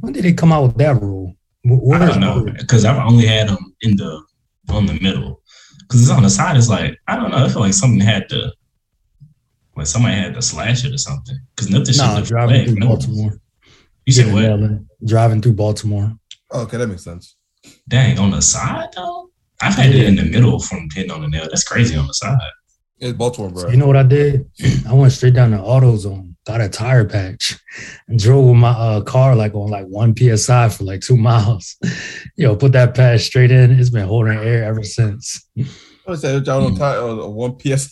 [0.00, 1.36] When did they come out with that rule?
[1.64, 4.22] Where I don't know because I've only had them in the
[4.68, 5.42] on the middle
[5.80, 6.56] because it's on the side.
[6.56, 7.44] It's like I don't know.
[7.44, 8.52] I feel like something had to,
[9.76, 11.96] like somebody had to slash it or something because nothing.
[11.96, 12.88] Nah, driving through no.
[12.88, 13.38] Baltimore.
[14.06, 14.80] You said what?
[15.06, 16.12] Driving through Baltimore.
[16.50, 17.36] Oh, okay, that makes sense.
[17.88, 19.30] Dang, on the side though.
[19.60, 21.44] I've had it in the middle from hitting on the nail.
[21.44, 22.38] That's crazy on the side.
[22.98, 23.62] It's Baltimore, bro.
[23.62, 24.50] So you know what I did?
[24.88, 27.58] I went straight down to AutoZone, got a tire patch,
[28.08, 31.76] and drove with my uh, car like on like one psi for like two miles.
[32.36, 33.72] Yo, put that patch straight in.
[33.72, 35.48] It's been holding air ever since.
[36.06, 37.88] I said y'all on tire on one psi.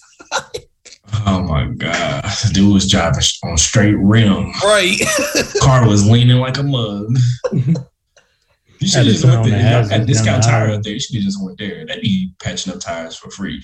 [1.27, 4.53] Oh my god, dude was driving on straight rim.
[4.63, 4.97] Right,
[5.61, 7.07] car was leaning like a mug.
[8.81, 9.93] You should just went there.
[9.93, 10.95] At discount tire up there.
[10.95, 11.87] You should just went there.
[11.87, 13.63] They'd be patching up tires for free.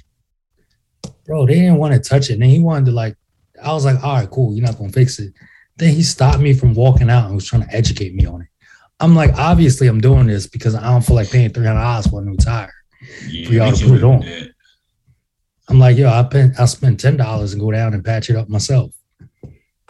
[1.24, 2.34] Bro, they didn't want to touch it.
[2.34, 3.16] And then he wanted to like,
[3.62, 4.54] I was like, all right, cool.
[4.54, 5.32] You're not gonna fix it.
[5.76, 8.48] Then he stopped me from walking out and was trying to educate me on it.
[9.00, 12.06] I'm like, obviously, I'm doing this because I don't feel like paying three hundred dollars
[12.06, 12.72] for a new tire
[13.26, 14.20] yeah, for y'all to put it on.
[14.20, 14.50] That.
[15.68, 18.36] I'm like, yo, I pay, I'll spend ten dollars and go down and patch it
[18.36, 18.92] up myself.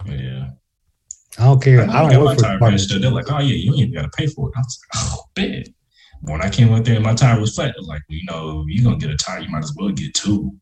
[0.07, 0.51] Yeah.
[1.39, 1.82] I don't care.
[1.82, 2.99] I, I don't work for register.
[2.99, 4.55] They're like, oh yeah, you ain't even gotta pay for it.
[4.57, 5.68] I was like, oh bet.
[6.22, 8.97] When I came up there and my tire was flat, like, you know, you're gonna
[8.97, 10.53] get a tire, you might as well get two.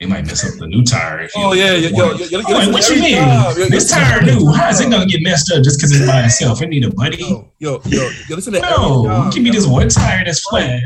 [0.00, 1.28] It might mess up the new tire.
[1.36, 3.70] oh yeah, yo, yo, yo, yo, like, what you mean?
[3.70, 4.52] this tire new?
[4.52, 6.60] How is it gonna get messed up just because it's by itself?
[6.62, 7.18] It need a buddy.
[7.22, 9.30] Yo, yo, yo, yo listen to no.
[9.32, 10.82] Give me this one tire that's flat.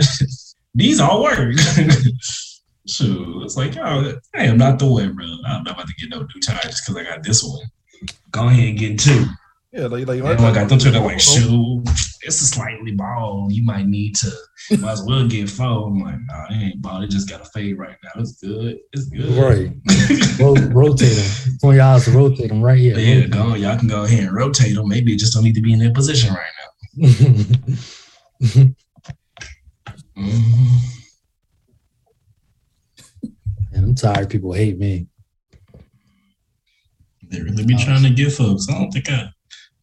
[0.75, 1.57] These all work.
[2.87, 5.25] Shoot, it's like, oh, I am not the way, bro.
[5.47, 7.67] I'm not about to get no new tire just because I got this one.
[8.31, 9.25] Go ahead and get two.
[9.73, 11.83] Yeah, like like, like, like I don't turn like shoe.
[12.23, 13.53] It's a slightly bald.
[13.53, 14.31] You might need to.
[14.79, 15.89] Might as well get four.
[15.89, 17.05] I'm like, nah, it ain't bald.
[17.05, 18.21] It just got a fade right now.
[18.21, 18.79] It's good.
[18.93, 19.31] It's good.
[19.31, 19.71] Right.
[20.41, 21.59] Ro- rotate them.
[21.61, 22.99] Twenty dollars to rotate them right here.
[22.99, 23.61] Yeah, go on.
[23.61, 24.89] Y'all can go ahead and rotate them.
[24.89, 27.09] Maybe it just don't need to be in that position right now.
[28.43, 28.69] mm-hmm.
[33.73, 34.31] And I'm tired.
[34.31, 35.09] People hate me.
[37.31, 38.67] They really be trying to get folks.
[38.69, 39.29] I don't think I.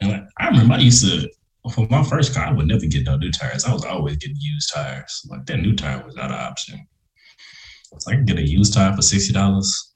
[0.02, 1.30] And like, I remember I used to
[1.74, 3.66] for my first car, I would never get no new tires.
[3.66, 5.26] I was always getting used tires.
[5.30, 6.88] Like that new tire was not an option.
[7.98, 9.94] So I can get a used tire for sixty dollars.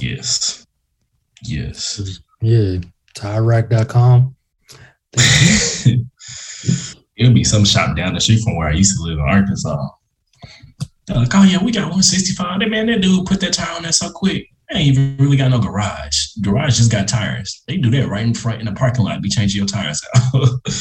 [0.00, 0.66] Yes.
[1.42, 2.20] Yes.
[2.42, 2.78] Yeah.
[3.16, 4.36] TireRack.com.
[7.16, 9.88] It'll be some shop down the street from where I used to live in Arkansas.
[11.06, 12.60] They're like, oh yeah, we got 165.
[12.60, 15.50] That man, that dude put that tire on there so quick ain't even really got
[15.50, 16.32] no garage.
[16.40, 17.62] Garage just got tires.
[17.68, 19.22] They do that right in front in the parking lot.
[19.22, 20.48] Be changing your tires out.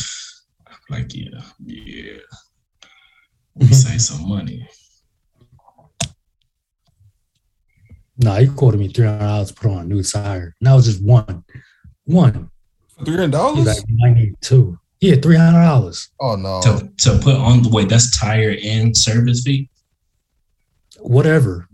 [0.89, 2.19] Like, yeah, yeah.
[3.55, 4.67] We save some money.
[8.17, 10.53] No, he quoted me three hundred dollars to put on a new tire.
[10.59, 11.43] And that was just one.
[12.05, 12.49] One.
[13.03, 13.65] Three hundred dollars?
[13.65, 14.77] Like ninety two.
[15.01, 16.09] Yeah, three hundred dollars.
[16.19, 16.61] Oh no.
[16.61, 19.69] To, to put on the way that's tire and service fee.
[20.99, 21.67] Whatever.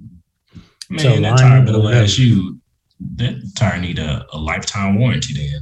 [0.91, 2.59] Man, so that tire better last you.
[3.15, 5.61] That tire need a, a lifetime warranty then.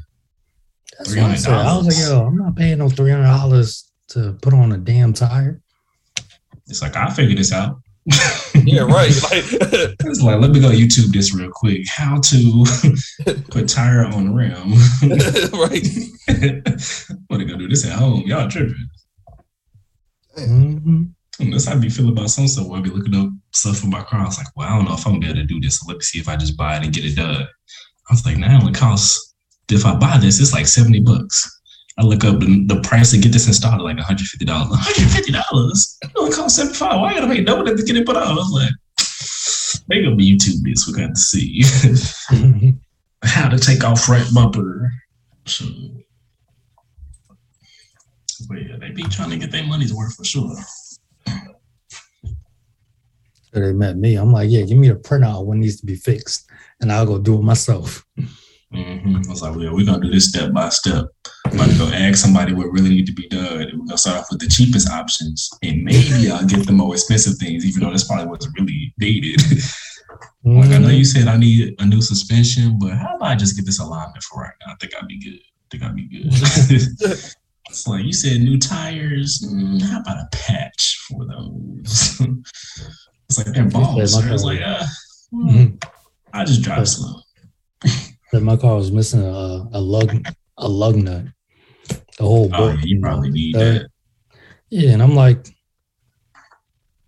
[0.98, 1.54] That's what I said.
[1.54, 4.78] I was like, yo, I'm not paying no three hundred dollars to put on a
[4.78, 5.62] damn tire.
[6.68, 7.80] It's like I figured this out.
[8.56, 9.12] yeah, right.
[9.24, 9.46] Like,
[10.04, 11.88] it's like, let me go YouTube this real quick.
[11.88, 12.66] How to
[13.52, 14.72] put tire on the rim.
[15.60, 17.22] right.
[17.28, 18.24] what are gonna do this at home?
[18.26, 18.90] Y'all tripping.
[20.40, 21.04] Mm-hmm.
[21.40, 22.68] That's how I be feeling about some stuff.
[22.68, 24.22] Where I be looking up stuff for my car.
[24.22, 25.80] I was like, well, I don't know if I'm gonna do this.
[25.80, 27.48] So let me see if I just buy it and get it done.
[28.10, 29.34] I was like, now it only costs.
[29.72, 31.60] If I buy this, it's like seventy bucks.
[31.98, 34.46] I look up the, the price to get this installed like $150.
[34.46, 35.98] $150?
[36.02, 38.28] It only cost 75 Why gotta pay double that to get it put out?
[38.28, 38.72] I was like,
[39.90, 40.88] they gonna be YouTube this.
[40.88, 41.62] We got to see
[43.24, 44.90] how to take off front bumper.
[45.46, 45.66] So,
[48.48, 50.56] but yeah, they be trying to get their money's worth for sure.
[53.54, 54.16] So they met me.
[54.16, 56.50] I'm like, yeah, give me the printout what needs to be fixed,
[56.82, 58.06] and I'll go do it myself.
[58.74, 59.16] Mm-hmm.
[59.16, 61.06] I was like, well, we're gonna do this step by step.
[61.46, 63.62] I'm gonna go ask somebody what really need to be done.
[63.62, 66.94] And we're gonna start off with the cheapest options, and maybe I'll get the more
[66.94, 69.40] expensive things, even though that's probably what's really needed.
[69.40, 70.58] Mm-hmm.
[70.60, 73.56] like I know you said I need a new suspension, but how about I just
[73.56, 74.74] get this alignment for right now?
[74.74, 75.40] I think I'd be good.
[75.40, 76.28] I think I'd be good.
[77.70, 79.44] it's like you said, new tires.
[79.52, 82.22] Mm, how about a patch for those?
[83.30, 84.16] it's like they're balls.
[84.16, 84.84] I was like, uh,
[85.34, 85.76] mm-hmm.
[86.34, 87.22] I just drive slow
[88.32, 90.12] that my car was missing a, a lug
[90.58, 91.26] a lug nut.
[91.88, 93.88] The whole oh, yeah, you probably need that.
[94.70, 95.48] Yeah, and I'm like,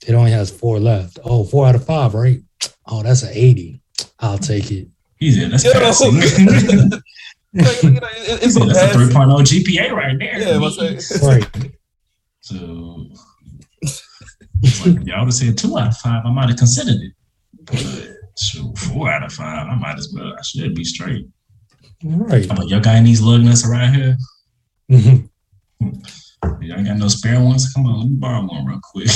[0.07, 1.19] it only has four left.
[1.23, 2.41] Oh, four out of five, right?
[2.87, 3.81] Oh, that's an 80.
[4.19, 4.87] I'll take it.
[5.19, 5.45] Easy.
[5.47, 5.73] That's Yo.
[5.73, 6.13] passing.
[6.15, 7.01] it's,
[7.53, 10.39] that's a 3.0 GPA right there.
[10.39, 10.77] Yeah, what's
[11.21, 11.71] right.
[12.39, 13.11] So
[14.63, 17.13] it's like y'all would have said two out of five, I might have considered it.
[17.63, 19.67] But Shoot, four out of five.
[19.67, 20.33] I might as well.
[20.37, 21.27] I should be straight.
[22.03, 22.47] Right.
[22.47, 24.17] But y'all got any lug nuts around here?
[24.91, 25.25] Mm-hmm.
[26.61, 27.71] Y'all got no spare ones?
[27.73, 29.09] Come on, let me borrow one real quick.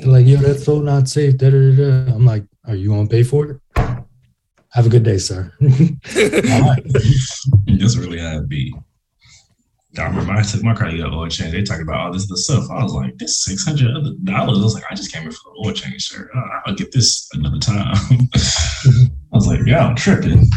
[0.06, 1.36] like, yo, that's so not safe.
[1.38, 2.14] Da, da, da.
[2.14, 3.60] I'm like, are you gonna pay for it?
[4.70, 5.52] Have a good day, sir.
[5.60, 5.70] That's
[7.96, 8.74] really how it be.
[9.98, 11.52] I remember I took my car to get oil change.
[11.52, 12.70] They talking about all this other stuff.
[12.70, 14.58] I was like, this six hundred other dollars.
[14.58, 16.28] I was like, I just came here for the oil change, sir.
[16.34, 17.94] Uh, I'll get this another time.
[18.34, 20.48] I was like, yeah, I'm tripping.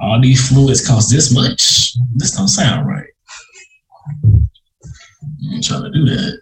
[0.00, 1.94] All these fluids cost this much.
[2.14, 3.06] This don't sound right.
[4.16, 6.40] I ain't trying to do that.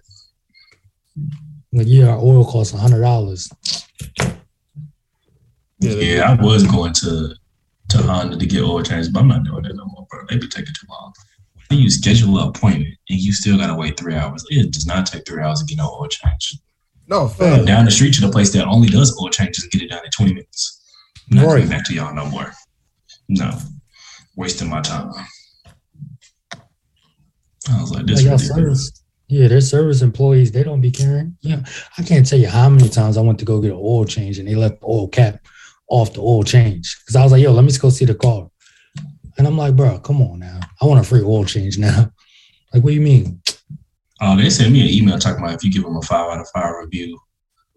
[1.72, 3.50] Like, yeah, our oil costs hundred dollars.
[5.78, 7.34] Yeah, yeah, I was going to
[7.90, 10.24] to Honda to get oil change, but I'm not doing that no more, bro.
[10.28, 11.12] They be taking too long
[11.78, 14.44] you schedule an appointment and you still gotta wait three hours.
[14.50, 16.58] It does not take three hours to get no oil change.
[17.08, 17.64] No, fam.
[17.64, 20.04] down the street to the place that only does oil changes and get it done
[20.04, 20.82] in 20 minutes.
[21.30, 22.52] I'm not coming back to y'all no more.
[23.28, 23.58] No.
[24.36, 25.12] Wasting my time.
[27.70, 31.36] I was like, this like service, Yeah, their service employees, they don't be caring.
[31.40, 31.62] Yeah.
[31.98, 34.38] I can't tell you how many times I went to go get an oil change
[34.38, 35.40] and they left the oil cap
[35.88, 36.98] off the oil change.
[37.06, 38.48] Cause I was like, yo, let me just go see the car.
[39.38, 40.60] And I'm like, bro, come on now.
[40.82, 42.10] I want a free oil change now.
[42.74, 43.40] Like, what do you mean?
[44.20, 46.40] Oh, they sent me an email talking about if you give them a five out
[46.40, 47.18] of five review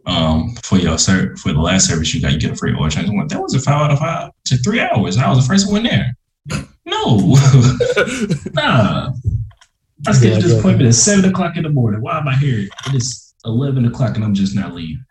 [0.08, 2.90] um, for your ser- for the last service you got, you get a free oil
[2.90, 3.10] change.
[3.10, 4.32] I went, that was a five out of five.
[4.46, 5.18] to three hours.
[5.18, 6.16] I was the first one there.
[6.86, 7.18] No,
[8.54, 9.12] nah.
[10.08, 12.02] I scheduled this appointment at seven o'clock in the morning.
[12.02, 12.68] Why am I here?
[12.88, 15.04] It is eleven o'clock and I'm just now leaving.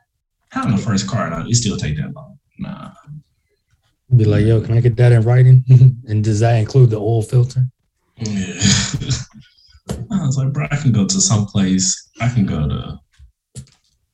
[0.50, 1.32] How in the first car?
[1.48, 2.38] It still take that long?
[2.58, 2.92] Nah.
[4.16, 5.64] Be like, yo, can I get that in writing?
[6.08, 7.66] and does that include the oil filter?
[8.16, 8.54] Yeah.
[10.10, 12.10] I was like, bro, I can go to some place.
[12.20, 12.98] I can go to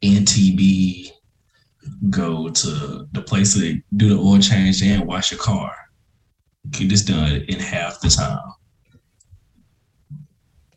[0.02, 1.10] NTB,
[2.08, 5.74] go to the place to do the oil change and wash your car.
[6.70, 8.38] Get this done in half the time.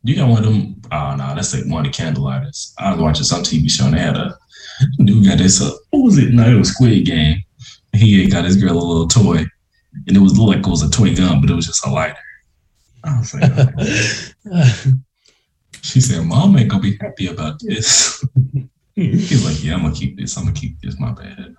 [0.03, 0.81] You got one of them.
[0.91, 2.73] Oh no, that's like one of the candlelighters.
[2.77, 4.37] I was watching some TV show and they had a
[5.05, 5.61] dude got this.
[5.61, 6.33] Uh, what was it?
[6.33, 7.43] No, it was Squid Game
[7.93, 9.45] he got his girl a little toy,
[10.07, 12.17] and it was like it was a toy gun, but it was just a lighter.
[13.03, 13.51] I was like,
[15.81, 18.23] she said, "Mom ain't gonna be happy about this."
[18.95, 20.37] He's like, "Yeah, I'm gonna keep this.
[20.37, 20.99] I'm gonna keep this.
[20.99, 21.55] My bad."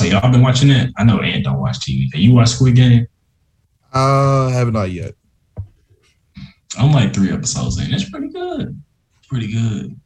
[0.00, 0.90] oh, y'all been watching that?
[0.96, 2.12] I know Ant don't watch TV.
[2.12, 3.06] Have you watch Squid Game?
[3.92, 5.14] Uh, I have not yet.
[6.78, 7.92] I'm like three episodes in.
[7.92, 8.80] It's pretty good.
[9.28, 9.99] Pretty good.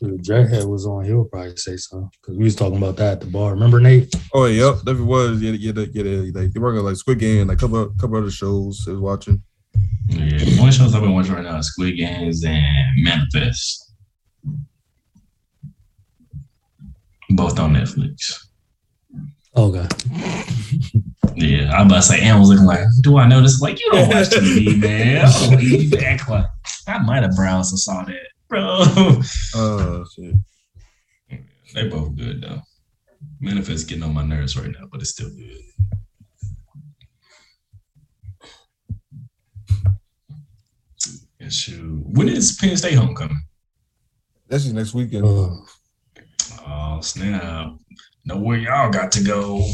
[0.00, 3.20] So Jughead was on, he'll probably say so because we was talking about that at
[3.20, 3.50] the bar.
[3.50, 4.14] Remember Nate?
[4.32, 6.30] Oh yep, that was yeah, yeah, yeah, yeah.
[6.40, 9.42] Like they working like Squid Game, like a couple, couple other shows I was watching.
[10.06, 12.64] Yeah, one shows I've been watching right now: Squid Games and
[13.04, 13.92] Manifest.
[17.28, 18.46] Both on Netflix.
[19.54, 19.86] Okay.
[21.34, 23.60] Yeah, I'm about to say, Ann was looking like, do I know this?
[23.60, 25.26] Like, you don't watch TV, man.
[25.26, 26.46] Oh, you act like
[26.86, 28.82] I might have browsed and saw that, bro.
[29.54, 30.34] Oh shit.
[31.74, 32.60] They both good though.
[33.40, 35.60] Manifest getting on my nerves right now, but it's still good.
[41.48, 43.42] Shoot, when is Penn State homecoming?
[44.46, 45.24] That's just next weekend.
[45.24, 45.48] Uh,
[46.66, 47.72] Oh snap!
[48.24, 49.64] Know where y'all got to go?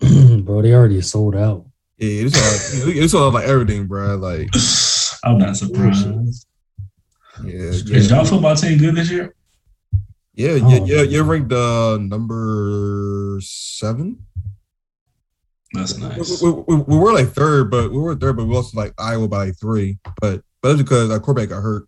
[0.42, 1.66] bro, they already sold out.
[1.98, 4.16] Yeah, it's all it's all like everything, bro.
[4.16, 4.48] Like
[5.24, 6.46] I'm not surprised.
[7.44, 9.34] Yeah, Is yeah, y'all football team good this year?
[10.34, 11.02] yeah, yeah, yeah.
[11.02, 14.24] You're ranked uh number seven.
[15.72, 16.42] That's nice.
[16.42, 19.28] We, we, we were like third, but we were third, but we lost like Iowa
[19.28, 19.98] by like three.
[20.20, 21.86] But but that's because our quarterback got hurt.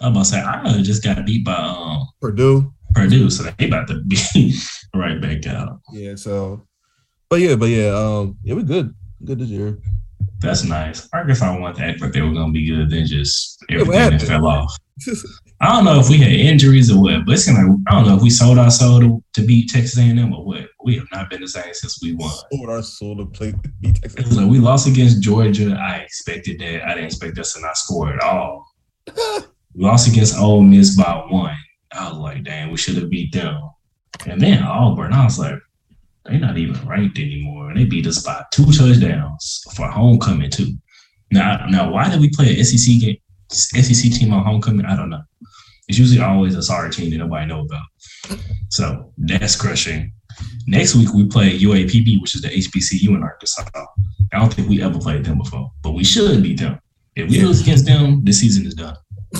[0.00, 2.72] I'm about to say I just got beat by um, Purdue.
[2.94, 4.54] Purdue, so they about to be
[4.94, 5.80] right back out.
[5.92, 6.66] Yeah, so
[7.28, 8.94] but yeah, but yeah, um, yeah, we're good.
[9.24, 9.78] Good this year.
[10.40, 11.08] That's nice.
[11.12, 14.22] I Arkansas wanted to act like they were gonna be good, then just everything that
[14.22, 14.76] fell off.
[15.60, 17.54] I don't know if we had injuries or what, but it's of
[17.88, 20.68] I don't know if we sold our soul to, to beat Texas A&M or what.
[20.84, 22.30] We have not been the same since we won.
[22.52, 24.36] Sold our soul to play to beat Texas.
[24.36, 25.74] like we lost against Georgia.
[25.74, 26.84] I expected that.
[26.84, 28.66] I didn't expect us to not score at all.
[29.06, 29.14] we
[29.84, 31.56] lost against Ole Miss by one.
[31.92, 33.58] I was like, damn, we should have beat them.
[34.26, 35.58] And then Auburn, I was like,
[36.28, 37.70] they're not even ranked anymore.
[37.70, 40.72] And they beat us by two touchdowns for homecoming too.
[41.30, 43.16] Now, now, why did we play an SEC game,
[43.50, 44.86] SEC team on homecoming?
[44.86, 45.22] I don't know.
[45.88, 48.38] It's usually always a sorry team that nobody know about.
[48.70, 50.12] So that's crushing.
[50.66, 53.64] Next week we play UAPB, which is the HBCU in Arkansas.
[54.32, 56.78] I don't think we ever played them before, but we should beat them.
[57.14, 57.44] If we Yeah.
[57.46, 58.96] lose against them, the season is done.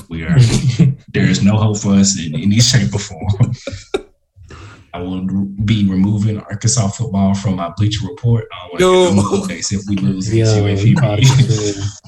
[0.09, 0.39] We are
[1.13, 3.55] there is no hope for us in any shape or form.
[4.95, 5.21] I will
[5.67, 8.45] be removing Arkansas football from my Bleacher Report.
[8.53, 9.79] I don't want to Yo.
[9.79, 12.01] if we lose Yeah, against UAPB.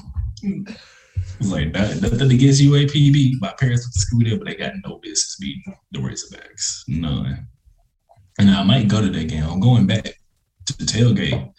[1.39, 3.33] It's like that, nothing against UAPB.
[3.39, 6.83] My parents went to school there, but they got no business beating the Razorbacks.
[6.87, 7.47] None.
[8.39, 9.43] And I might go to that game.
[9.43, 10.03] I'm going back
[10.65, 11.51] to the tailgate.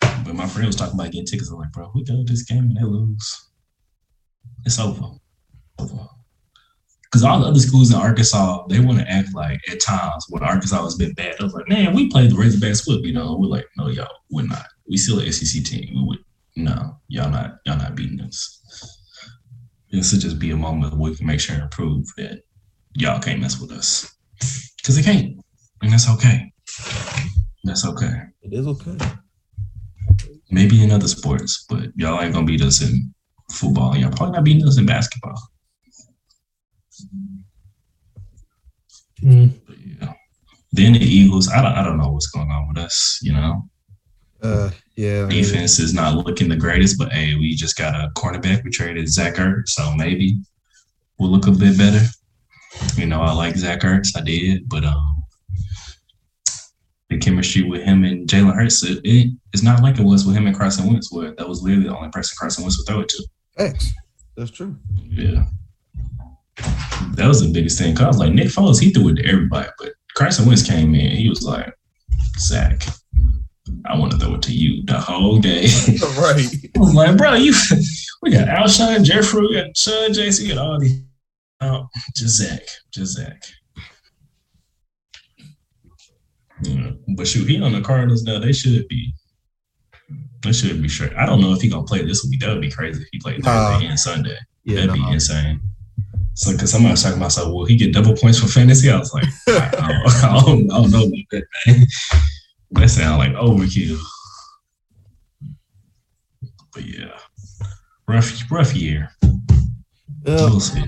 [0.00, 1.50] But my friend was talking about getting tickets.
[1.50, 3.48] I'm like, bro, we go to this game and they lose.
[4.64, 5.10] It's over.
[5.78, 6.08] Over.
[7.10, 10.42] Because all the other schools in Arkansas, they want to act like at times when
[10.42, 11.36] Arkansas has been bad.
[11.40, 13.36] I was like, man, we played the Razorbacks foot, you know.
[13.38, 14.66] We're like, no, y'all, we're not.
[14.86, 15.94] We still an SEC team.
[15.94, 16.18] We would
[16.58, 18.60] no, y'all not, y'all not beating us.
[19.92, 22.42] This would just be a moment where we can make sure and prove that
[22.94, 24.12] y'all can't mess with us.
[24.76, 25.40] Because they can't.
[25.82, 26.52] And that's okay.
[27.62, 28.22] That's okay.
[28.42, 28.96] It is okay.
[30.50, 33.14] Maybe in other sports, but y'all ain't gonna beat us in
[33.52, 33.96] football.
[33.96, 35.40] Y'all probably not beating us in basketball.
[39.22, 39.52] Mm.
[39.66, 40.12] But yeah.
[40.72, 43.68] Then the Eagles, I don't I don't know what's going on with us, you know.
[44.42, 45.22] Uh, yeah.
[45.22, 48.62] I mean, Defense is not looking the greatest, but hey, we just got a cornerback.
[48.62, 50.38] We traded Zach Ertz, so maybe
[51.18, 52.04] we'll look a bit better.
[52.96, 55.24] You know, I like Zach Ertz, I did, but um,
[57.08, 60.36] the chemistry with him and Jalen Hurts, it, it, it's not like it was with
[60.36, 63.00] him and Carson Wentz, where that was literally the only person Carson Wentz would throw
[63.00, 63.26] it to.
[63.56, 63.90] Facts.
[64.36, 64.76] That's true.
[65.08, 65.46] Yeah,
[67.14, 67.94] that was the biggest thing.
[67.94, 70.94] Cause I was like, Nick Foles, he threw it to everybody, but Carson Wentz came
[70.94, 71.72] in, he was like,
[72.38, 72.82] Zach,
[73.84, 75.62] I want to throw it to you the whole day.
[76.18, 76.46] right.
[76.76, 77.52] I was like, bro, you
[78.22, 81.02] we got Alshon Jeffery, we got Sean JC, we got all these.
[81.60, 83.42] Oh, just Zach, just Zach.
[86.62, 88.38] Yeah, but shoot, he on the Cardinals now.
[88.38, 89.12] They should be.
[90.42, 91.10] They should be sure.
[91.18, 92.40] I don't know if he gonna play this week.
[92.40, 93.72] That would be crazy if he played Nah.
[93.72, 94.36] Thursday and Sunday.
[94.64, 94.76] Yeah.
[94.76, 95.12] That'd be nah.
[95.12, 95.60] insane.
[96.38, 98.88] So, because somebody was talking about, so will he get double points for fantasy?
[98.88, 101.86] I was like, I, I, don't, I, don't, I don't know about that, man.
[102.70, 103.98] That sounds like overkill.
[106.72, 107.18] But yeah,
[108.06, 109.10] rough, rough year.
[109.24, 110.84] Yeah, We'll see.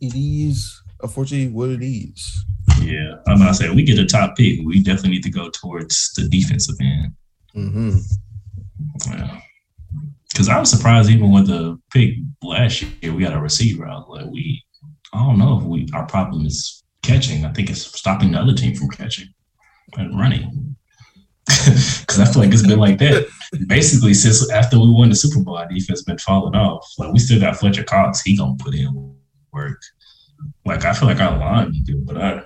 [0.00, 2.44] it is unfortunately what it is.
[2.80, 4.60] Yeah, I'm about to say we get a top pick.
[4.64, 7.14] We definitely need to go towards the defensive end.
[7.56, 7.98] Mm-hmm.
[9.10, 9.40] Yeah.
[10.32, 13.86] Because I was surprised even with the pick last year, we got a receiver.
[13.86, 14.62] I was like, we,
[15.12, 17.44] I don't know if we our problem is catching.
[17.44, 19.28] I think it's stopping the other team from catching
[19.96, 20.76] and running.
[22.00, 23.26] Because I feel like it's been like that
[23.66, 25.56] basically since after we won the Super Bowl.
[25.56, 26.84] Our defense been falling off.
[26.98, 28.22] Like we still got Fletcher Cox.
[28.22, 29.14] He gonna put in
[29.52, 29.80] work.
[30.64, 32.44] Like I feel like our line good, but our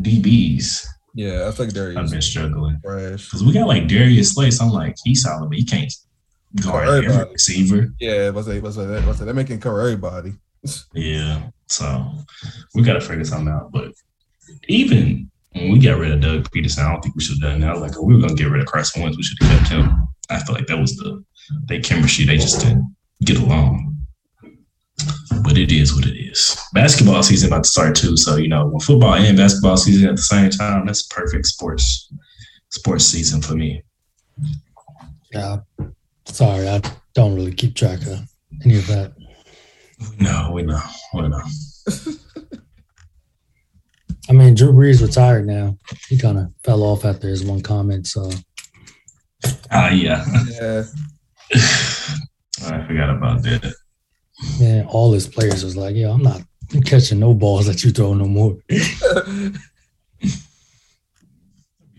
[0.00, 0.86] DBs.
[1.14, 1.98] Yeah, I think Darius.
[1.98, 4.50] I've been struggling because we got like Darius Slay.
[4.50, 5.92] So I'm like, he's solid, but he can't
[6.56, 7.88] guard every receiver.
[7.98, 8.62] Yeah, what's that?
[8.62, 9.04] What's that?
[9.06, 9.24] What's that?
[9.24, 10.34] They're making cover everybody.
[10.94, 12.10] yeah, so
[12.74, 13.70] we got to figure something out.
[13.72, 13.92] But
[14.68, 17.60] even when we got rid of Doug Pederson, I don't think we should have done
[17.60, 17.80] that.
[17.80, 20.08] Like we were gonna get rid of Carson Wentz, we should have kept him.
[20.30, 21.24] I feel like that was the
[21.66, 22.24] they chemistry.
[22.24, 23.96] They just didn't get along.
[25.42, 26.58] But it is what it is.
[26.74, 28.16] Basketball season about to start too.
[28.16, 32.12] So you know, when football and basketball season at the same time, that's perfect sports
[32.70, 33.82] sports season for me.
[35.32, 35.58] Yeah.
[36.28, 36.80] Sorry, I
[37.14, 38.20] don't really keep track of
[38.64, 39.12] any of that.
[40.20, 40.80] No, we know.
[41.14, 41.42] We know.
[44.30, 45.78] I mean, Drew Brees retired now.
[46.08, 48.06] He kind of fell off after his one comment.
[48.06, 48.30] So.
[49.70, 50.24] Ah, uh, yeah.
[50.60, 50.84] Yeah.
[52.66, 53.74] I forgot about that.
[54.60, 56.42] Man, all his players was like, "Yo, I'm not
[56.84, 58.56] catching no balls that you throw no more."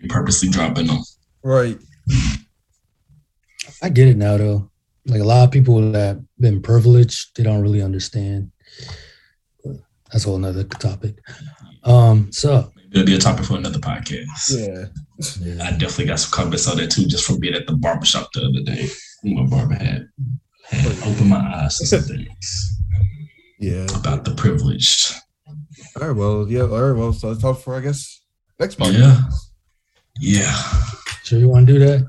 [0.07, 0.99] purposely dropping them.
[1.43, 1.77] Right.
[3.81, 4.69] I get it now though.
[5.05, 8.51] Like a lot of people that been privileged, they don't really understand.
[10.11, 11.19] That's a whole nother topic.
[11.83, 14.57] Um, so it'll be a topic for another podcast.
[14.57, 14.85] Yeah.
[15.41, 15.63] yeah.
[15.63, 18.41] I definitely got some comments on that too, just from being at the barbershop the
[18.41, 18.87] other day.
[19.23, 20.07] My barber had,
[20.63, 22.79] had opened my eyes to some things.
[23.59, 23.85] Yeah.
[23.95, 25.13] About the privileged.
[25.99, 28.21] All right, well, yeah, all right, well, so let's for I guess
[28.59, 28.99] next podcast.
[28.99, 29.21] Yeah.
[30.19, 30.55] Yeah.
[31.23, 32.05] Sure you want to do that?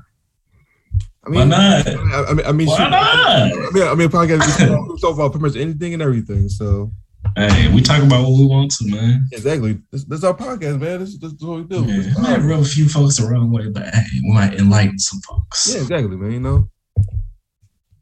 [1.23, 1.87] I mean, Why not?
[1.87, 2.95] I mean, I mean, Why shoot, not?
[2.95, 6.49] I mean, I mean, podcast talk about pretty much anything and everything.
[6.49, 6.91] So,
[7.35, 9.27] hey, we talk about what we want to, man.
[9.31, 9.79] Exactly.
[9.91, 10.99] This, this is our podcast, man.
[10.99, 11.85] This, is what we do.
[11.85, 14.97] Yeah, we might rub a few folks the wrong way, but hey, we might enlighten
[14.97, 15.71] some folks.
[15.71, 16.31] Yeah, exactly, man.
[16.31, 16.69] You know,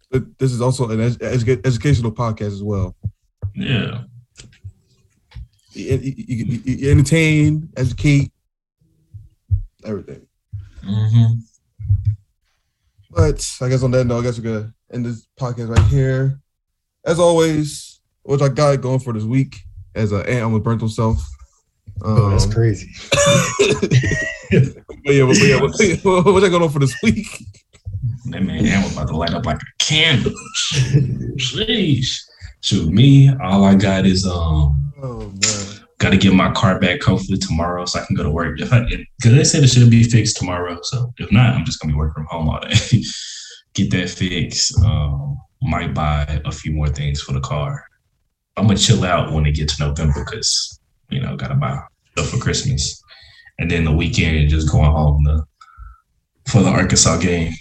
[0.09, 2.95] but this is also an edu- educational podcast as well.
[3.53, 4.03] Yeah.
[5.74, 8.32] You, you, you, you entertain, educate,
[9.86, 10.26] everything.
[10.84, 11.39] Mm-hmm.
[13.30, 16.39] But I guess on that note, I guess we're gonna end this podcast right here.
[17.05, 19.55] As always, what I got going for this week
[19.93, 21.19] as an ant almost burnt himself.
[22.03, 22.89] Um, oh, that's um, crazy.
[24.49, 27.27] but yeah, but yeah, what, what, I going on for this week?
[28.25, 30.34] That man Ant was about to light up like a candle.
[31.38, 32.17] Sheesh.
[32.61, 35.78] Shoot, me, all I got is um oh, man.
[36.00, 38.60] Got to get my car back hopefully tomorrow so I can go to work.
[38.60, 41.80] If I because they said it should be fixed tomorrow, so if not, I'm just
[41.80, 42.74] gonna be working from home all day.
[43.74, 44.78] get that fixed.
[44.80, 47.86] Um, might buy a few more things for the car.
[48.56, 50.80] I'm gonna chill out when it gets to November because
[51.10, 51.80] you know gotta buy
[52.14, 53.02] stuff for Christmas,
[53.58, 55.43] and then the weekend just going home to,
[56.52, 57.54] for the Arkansas game.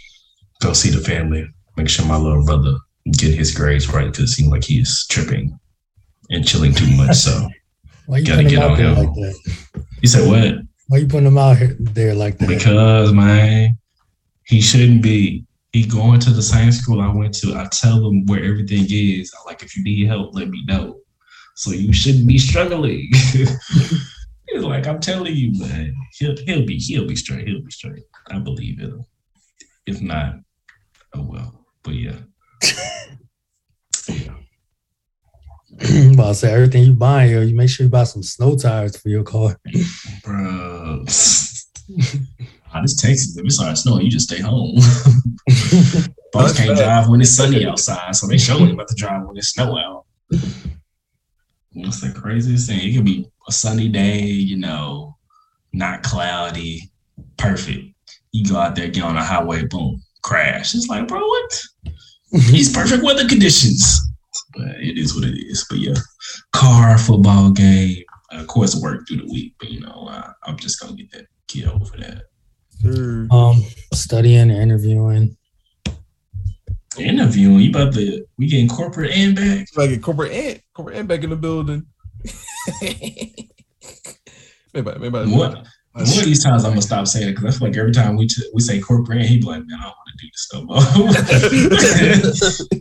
[0.60, 1.46] Go see the family.
[1.76, 2.74] Make sure my little brother
[3.12, 5.58] get his grades right because it seems like he's tripping
[6.30, 7.16] and chilling too much.
[7.16, 7.48] So
[8.08, 9.84] why you Gotta putting him out there like that?
[10.00, 10.64] You said what?
[10.86, 12.48] Why you putting him out there like that?
[12.48, 13.76] Because man,
[14.46, 15.44] he shouldn't be.
[15.72, 17.54] He going to the same school I went to.
[17.54, 19.30] I tell him where everything is.
[19.44, 21.00] Like if you need help, let me know.
[21.56, 23.10] So you shouldn't be struggling.
[23.12, 25.94] He's like, I'm telling you, man.
[26.12, 27.46] He'll he'll be he'll be straight.
[27.46, 28.04] He'll be straight.
[28.30, 28.94] I believe it.
[29.84, 30.36] If not,
[31.14, 31.66] oh well.
[31.82, 32.16] But yeah.
[34.08, 34.34] yeah.
[36.14, 38.96] about to say everything you buy here, you make sure you buy some snow tires
[38.96, 39.58] for your car.
[40.24, 41.04] Bro.
[42.70, 44.76] Ah, this Texas, if it starts snowing, you just stay home.
[46.34, 49.48] Folks can't drive when it's sunny outside, so they showing about to drive when it's
[49.48, 50.04] snow out.
[51.72, 52.80] What's the craziest thing?
[52.80, 55.16] It could be a sunny day, you know,
[55.72, 56.90] not cloudy,
[57.38, 57.94] perfect.
[58.32, 60.74] You go out there, get on a highway, boom, crash.
[60.74, 61.62] It's like, bro, what?
[62.50, 64.07] These perfect weather conditions
[64.54, 65.66] but it is what it is.
[65.68, 65.94] But yeah,
[66.52, 69.54] car, football game, of course, work through the week.
[69.58, 72.24] But you know, I, am just gonna get that kid over that.
[72.82, 73.26] Sure.
[73.30, 75.36] Um, studying, interviewing.
[76.98, 79.68] Interviewing, you about to we getting corporate and back?
[79.76, 81.86] Like a corporate and corporate and back in the building.
[82.82, 85.66] maybe, maybe, what?
[85.98, 88.16] One of these times I'm gonna stop saying it because I feel like every time
[88.16, 90.46] we t- we say corporate, he be like, "Man, I don't want to do this
[90.46, 90.64] stuff."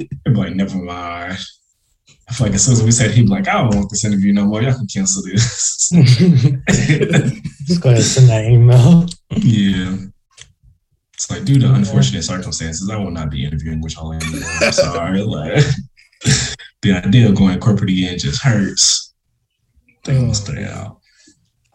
[0.26, 1.38] he be like, "Never mind."
[2.30, 4.04] I feel like as soon as we said, he'd be like, "I don't want this
[4.06, 4.62] interview no more.
[4.62, 9.08] Y'all can cancel this." Just go ahead and send that email.
[9.32, 9.96] Yeah.
[11.14, 14.48] It's like due to unfortunate circumstances, I will not be interviewing with y'all anymore.
[14.62, 15.24] I'm sorry.
[15.24, 15.64] Like
[16.82, 19.16] the idea of going corporate again just hurts.
[20.06, 20.34] They will oh.
[20.34, 21.00] stay out.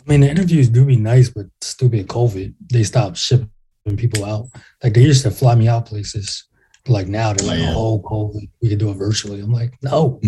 [0.05, 3.49] I mean, the interviews do be nice, but stupid COVID, they stopped shipping
[3.97, 4.47] people out.
[4.83, 6.45] Like they used to fly me out places.
[6.89, 9.41] Like now they're like, oh, COVID, we can do it virtually.
[9.41, 10.21] I'm like, no,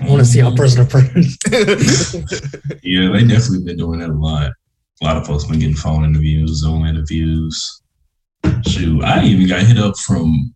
[0.00, 1.22] I want to see our person to person.
[2.82, 4.52] yeah, they definitely been doing that a lot.
[5.00, 7.82] A lot of folks been getting phone interviews, Zoom interviews.
[8.66, 10.54] Shoot, I even got hit up from,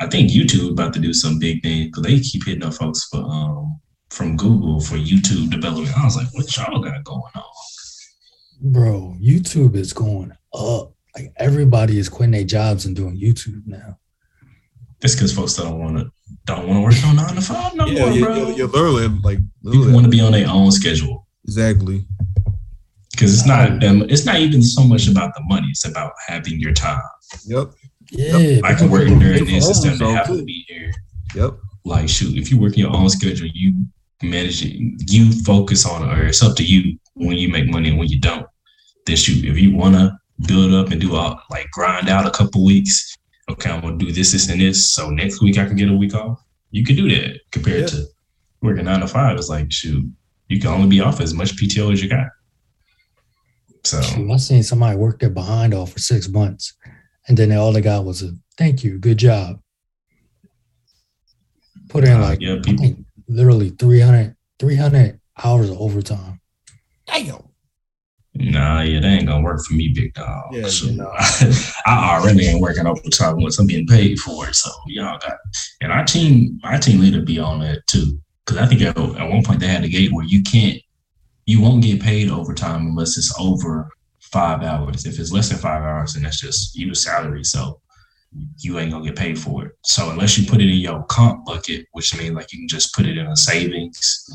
[0.00, 3.08] I think YouTube about to do some big thing because they keep hitting up folks
[3.08, 5.96] for um from Google for YouTube development.
[5.96, 7.42] I was like, what y'all got going on?
[8.66, 10.94] Bro, YouTube is going up.
[11.14, 13.98] Like everybody is quitting their jobs and doing YouTube now.
[15.02, 16.10] It's because folks don't want to
[16.46, 18.36] don't want to work on nine to five no yeah, more, bro.
[18.36, 19.84] You're, you're literally like literally.
[19.84, 21.26] people want to be on their own schedule.
[21.44, 22.06] Exactly.
[23.10, 24.06] Because it's not them.
[24.08, 25.66] It's not even so much about the money.
[25.68, 27.02] It's about having your time.
[27.44, 27.70] Yep.
[28.12, 28.38] Yeah.
[28.38, 28.64] Yep.
[28.64, 30.90] I can work during this instead of having to be here.
[31.34, 31.58] Yep.
[31.84, 33.84] Like shoot, if you work your own schedule, you
[34.22, 34.74] manage it.
[35.12, 38.08] You focus on it, or it's up to you when you make money and when
[38.08, 38.46] you don't.
[39.06, 43.16] Shoot, if you wanna build up and do all like grind out a couple weeks,
[43.50, 44.92] okay, I'm gonna do this, this, and this.
[44.92, 46.42] So next week I can get a week off.
[46.70, 47.86] You can do that compared yeah.
[47.86, 48.06] to
[48.62, 49.36] working nine to five.
[49.36, 50.10] It's like shoot,
[50.48, 52.28] you can only be off as much PTO as you got.
[53.84, 56.74] So I seen somebody work their behind off for six months,
[57.28, 59.60] and then all they got was a thank you, good job.
[61.88, 62.96] Put in uh, like yeah, people,
[63.28, 66.40] literally 300, 300 hours of overtime.
[67.06, 67.42] Damn.
[68.36, 70.46] Nah, yeah, that ain't gonna work for me, big dog.
[70.52, 71.12] Yeah, so, you know.
[71.86, 74.56] I already ain't working overtime once I'm getting paid for it.
[74.56, 75.38] So y'all got,
[75.80, 78.18] and our team, our team leader be on that too.
[78.44, 80.80] Because I think at, at one point they had a gate where you can't,
[81.46, 83.88] you won't get paid overtime unless it's over
[84.20, 85.06] five hours.
[85.06, 87.44] If it's less than five hours, then that's just you salary.
[87.44, 87.80] So
[88.58, 89.72] you ain't gonna get paid for it.
[89.84, 92.92] So unless you put it in your comp bucket, which means like you can just
[92.94, 94.28] put it in a savings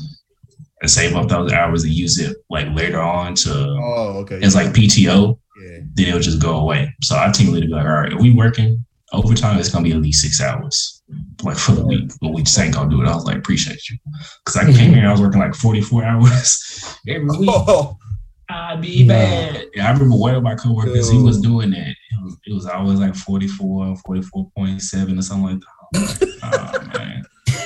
[0.80, 4.54] and save up those hours and use it like later on to oh okay it's
[4.54, 5.78] like PTO, yeah.
[5.94, 6.94] then it'll just go away.
[7.02, 9.92] So our team leader be like, all right, if we working overtime, it's gonna be
[9.92, 11.02] at least six hours
[11.42, 13.08] like for the week, but we just ain't gonna do it.
[13.08, 13.98] I was like, appreciate you.
[14.44, 17.50] Cause I came here, I was working like 44 hours every week.
[17.52, 17.96] Oh.
[18.50, 19.64] I'd be bad.
[19.74, 21.88] Yeah, I remember one of my coworkers, he was doing that.
[21.88, 26.38] It was, it was always like 44, 44.7 or something like that.
[26.42, 27.19] oh, man.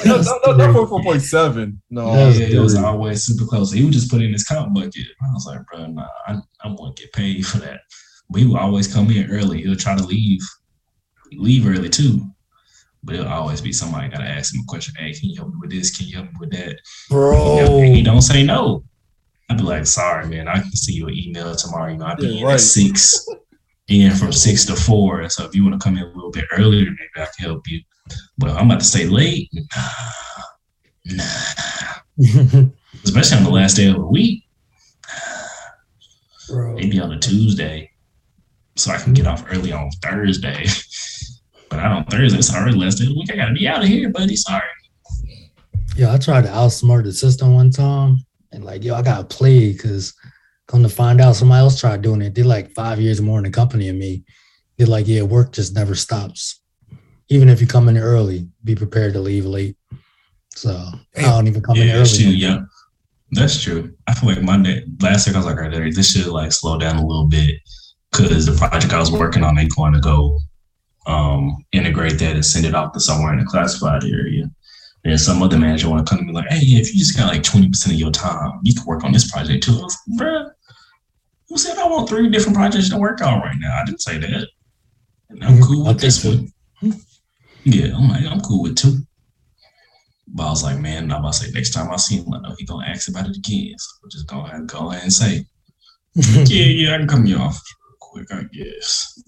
[0.04, 1.78] No, no, no, not 44.7.
[1.90, 2.14] No.
[2.14, 3.72] Yeah, it was always super close.
[3.72, 5.06] He would just put in his comp bucket.
[5.22, 7.80] I was like, bro, nah, I, I won't get paid for that.
[8.30, 9.62] But he would always come in early.
[9.62, 10.40] He'll try to leave,
[11.32, 12.20] leave early too.
[13.02, 14.94] But it'll always be somebody got to ask him a question.
[14.96, 15.96] Hey, can you help me with this?
[15.96, 16.78] Can you help me with that?
[17.10, 17.82] Bro.
[17.82, 18.84] He, he don't say no.
[19.50, 21.92] I'd be like, sorry, man, I can see your email tomorrow.
[21.92, 22.54] You know, I'll be yeah, in right.
[22.54, 23.26] at six,
[23.88, 25.20] in from six to four.
[25.20, 27.44] And so if you want to come in a little bit earlier, maybe I can
[27.44, 27.80] help you.
[28.38, 29.50] But I'm about to stay late.
[29.52, 29.82] Nah,
[31.06, 31.24] nah.
[33.04, 34.44] Especially on the last day of the week.
[36.48, 36.74] Bro.
[36.74, 37.90] Maybe on a Tuesday.
[38.76, 40.66] So I can get off early on Thursday.
[41.70, 42.40] but I don't Thursday.
[42.40, 43.32] Sorry, last day of the week.
[43.32, 44.36] I gotta be out of here, buddy.
[44.36, 44.62] Sorry.
[45.96, 48.18] Yeah, I tried to outsmart the system one time
[48.52, 50.14] and like, yo, I gotta play because
[50.66, 52.34] come to find out somebody else tried doing it.
[52.34, 54.24] Did like five years more in the company than me.
[54.76, 56.60] They're like, yeah, work just never stops.
[57.28, 59.76] Even if you come in early, be prepared to leave late.
[60.50, 60.70] So
[61.16, 62.08] I don't even come yeah, in early.
[62.08, 62.60] True, yeah,
[63.32, 63.94] that's true.
[64.06, 66.78] I feel like Monday last week I was like, all right, this should like slow
[66.78, 67.56] down a little bit
[68.10, 70.38] because the project I was working on, they going to go
[71.06, 74.50] um, integrate that and send it off to somewhere in the classified area.
[75.04, 77.28] And some other manager want to come to me like, hey, if you just got
[77.28, 79.72] like 20% of your time, you can work on this project too.
[79.72, 80.50] I was like, bruh,
[81.54, 83.78] who said I want three different projects to work on right now?
[83.80, 84.48] I didn't say that.
[85.28, 85.62] And I'm mm-hmm.
[85.62, 86.52] cool with this one.
[87.62, 88.98] Yeah, I'm like, I'm cool with two.
[90.26, 92.40] But I was like, man, I'm about to say next time I see him, I
[92.40, 93.78] know he gonna ask about it again.
[93.78, 95.46] So we'll just go ahead and go ahead and say,
[96.14, 97.62] yeah, yeah, I can come you off
[98.00, 99.22] quick, I guess.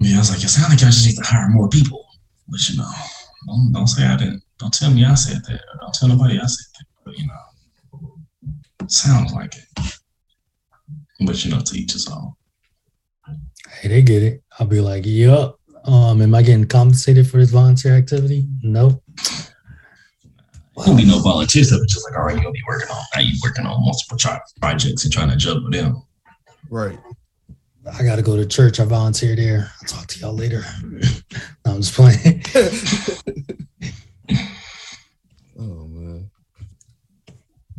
[0.00, 2.04] Yeah, I was like, it sounds like I just need to hire more people.
[2.46, 2.90] But you know,
[3.46, 4.42] don't, don't say I didn't.
[4.58, 5.62] Don't tell me I said that.
[5.80, 6.84] Don't tell nobody I said that.
[7.06, 7.40] But you know,
[8.90, 9.94] sounds like it.
[11.20, 12.34] But you know, to each his own.
[13.80, 14.42] Hey, they get it.
[14.58, 15.58] I'll be like, yup.
[15.84, 18.46] Um, am I getting compensated for this volunteer activity?
[18.62, 19.02] No.
[20.74, 21.80] Well, will be no volunteer stuff.
[21.82, 23.20] It's just like, all right, you'll be working on now.
[23.20, 24.18] You working on multiple
[24.60, 26.02] projects and trying to juggle them.
[26.70, 26.98] Right.
[27.92, 28.80] I got to go to church.
[28.80, 29.70] I volunteer there.
[29.80, 30.64] I'll talk to y'all later.
[30.82, 32.42] no, I'm just playing.
[35.60, 36.30] oh man.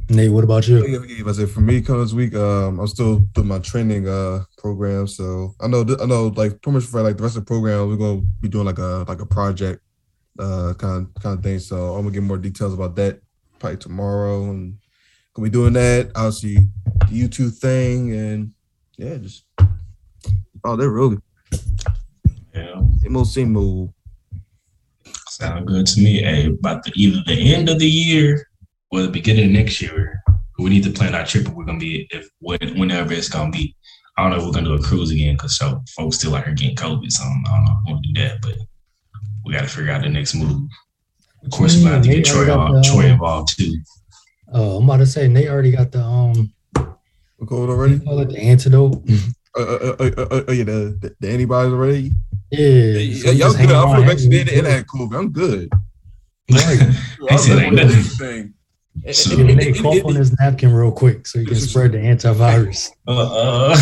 [0.10, 1.26] Nate, what about you?
[1.27, 5.07] I said for me, coming this week, um, I'm still doing my training uh program.
[5.07, 7.88] So I know, I know, like pretty much for like the rest of the program,
[7.90, 9.82] we're gonna be doing like a like a project
[10.38, 11.60] uh kind of kind of thing.
[11.60, 13.19] So I'm gonna get more details about that
[13.57, 14.77] probably tomorrow, and
[15.34, 16.11] gonna be doing that.
[16.15, 16.57] Obviously,
[17.10, 18.52] the YouTube thing, and
[18.98, 19.45] yeah, just
[20.64, 21.18] Oh, they're really.
[22.56, 22.82] Yeah.
[23.02, 23.94] Same old, same old.
[25.30, 26.23] Sound good to me.
[26.23, 28.48] Hey, about the either the end of the year
[28.96, 30.22] or the beginning of next year,
[30.60, 31.48] we need to plan our trip.
[31.48, 33.76] If we're gonna be if whenever it's gonna be.
[34.18, 36.46] I don't know if we're gonna do a cruise again because so folks still out
[36.46, 37.12] here getting COVID.
[37.12, 38.56] So I don't, I don't know if we're gonna do that, but
[39.46, 40.70] we got to figure out the next move.
[41.44, 43.78] Of course, we have to get Troy, involved, the, Troy involved too.
[44.54, 46.52] Oh, I'm about to say Nate already got the um.
[47.48, 48.00] Code already?
[48.00, 49.04] Call it the antidote.
[49.56, 52.12] Uh, uh, uh, uh, uh, yeah, the, the, the antibodies already.
[52.50, 53.72] Yeah, so y'all good.
[53.72, 55.16] I'm fully vaccinated and had COVID.
[55.16, 55.70] I'm good.
[56.52, 56.80] Right.
[57.30, 58.55] he said ain't nothing.
[59.12, 61.98] So, and, and, and, cough on his napkin real quick so you can spread the
[62.00, 62.90] antivirus.
[63.08, 63.76] Uh,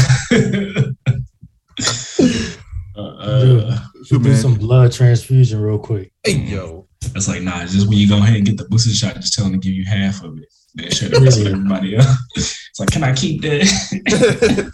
[2.98, 3.80] uh, uh,
[4.10, 6.12] do, do some blood transfusion real quick.
[6.24, 7.66] Hey yo, it's like nah.
[7.66, 9.74] Just when you go ahead and get the booster shot, just tell them to give
[9.74, 10.52] you half of it.
[10.76, 12.18] Then share the rest with everybody else.
[12.74, 14.74] It's like, can I keep that?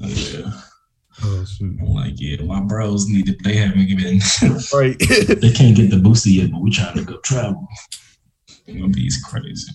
[0.00, 0.52] yeah.
[1.24, 1.76] Oh, shoot.
[1.80, 3.42] I'm like, yeah, my bros need it.
[3.42, 4.20] They haven't given.
[4.72, 4.96] right.
[5.40, 7.66] they can't get the booster yet, but we're trying to go travel.
[8.68, 9.72] It's gonna be crazy.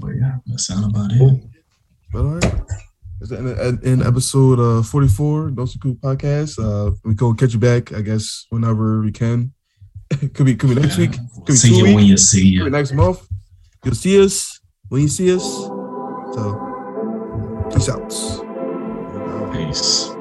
[0.00, 1.42] but yeah, that's sound about it.
[2.12, 2.54] But all right.
[3.30, 8.00] In, in episode uh, 44, No Cool Podcast, uh, we go catch you back, I
[8.00, 9.52] guess, whenever we can.
[10.34, 11.06] could be could be next yeah.
[11.06, 11.16] week.
[11.36, 12.68] Could be see you weeks, when you see you.
[12.68, 13.24] next month.
[13.84, 15.44] You'll see us when you see us.
[16.34, 18.10] So, peace out.
[19.52, 20.11] Peace.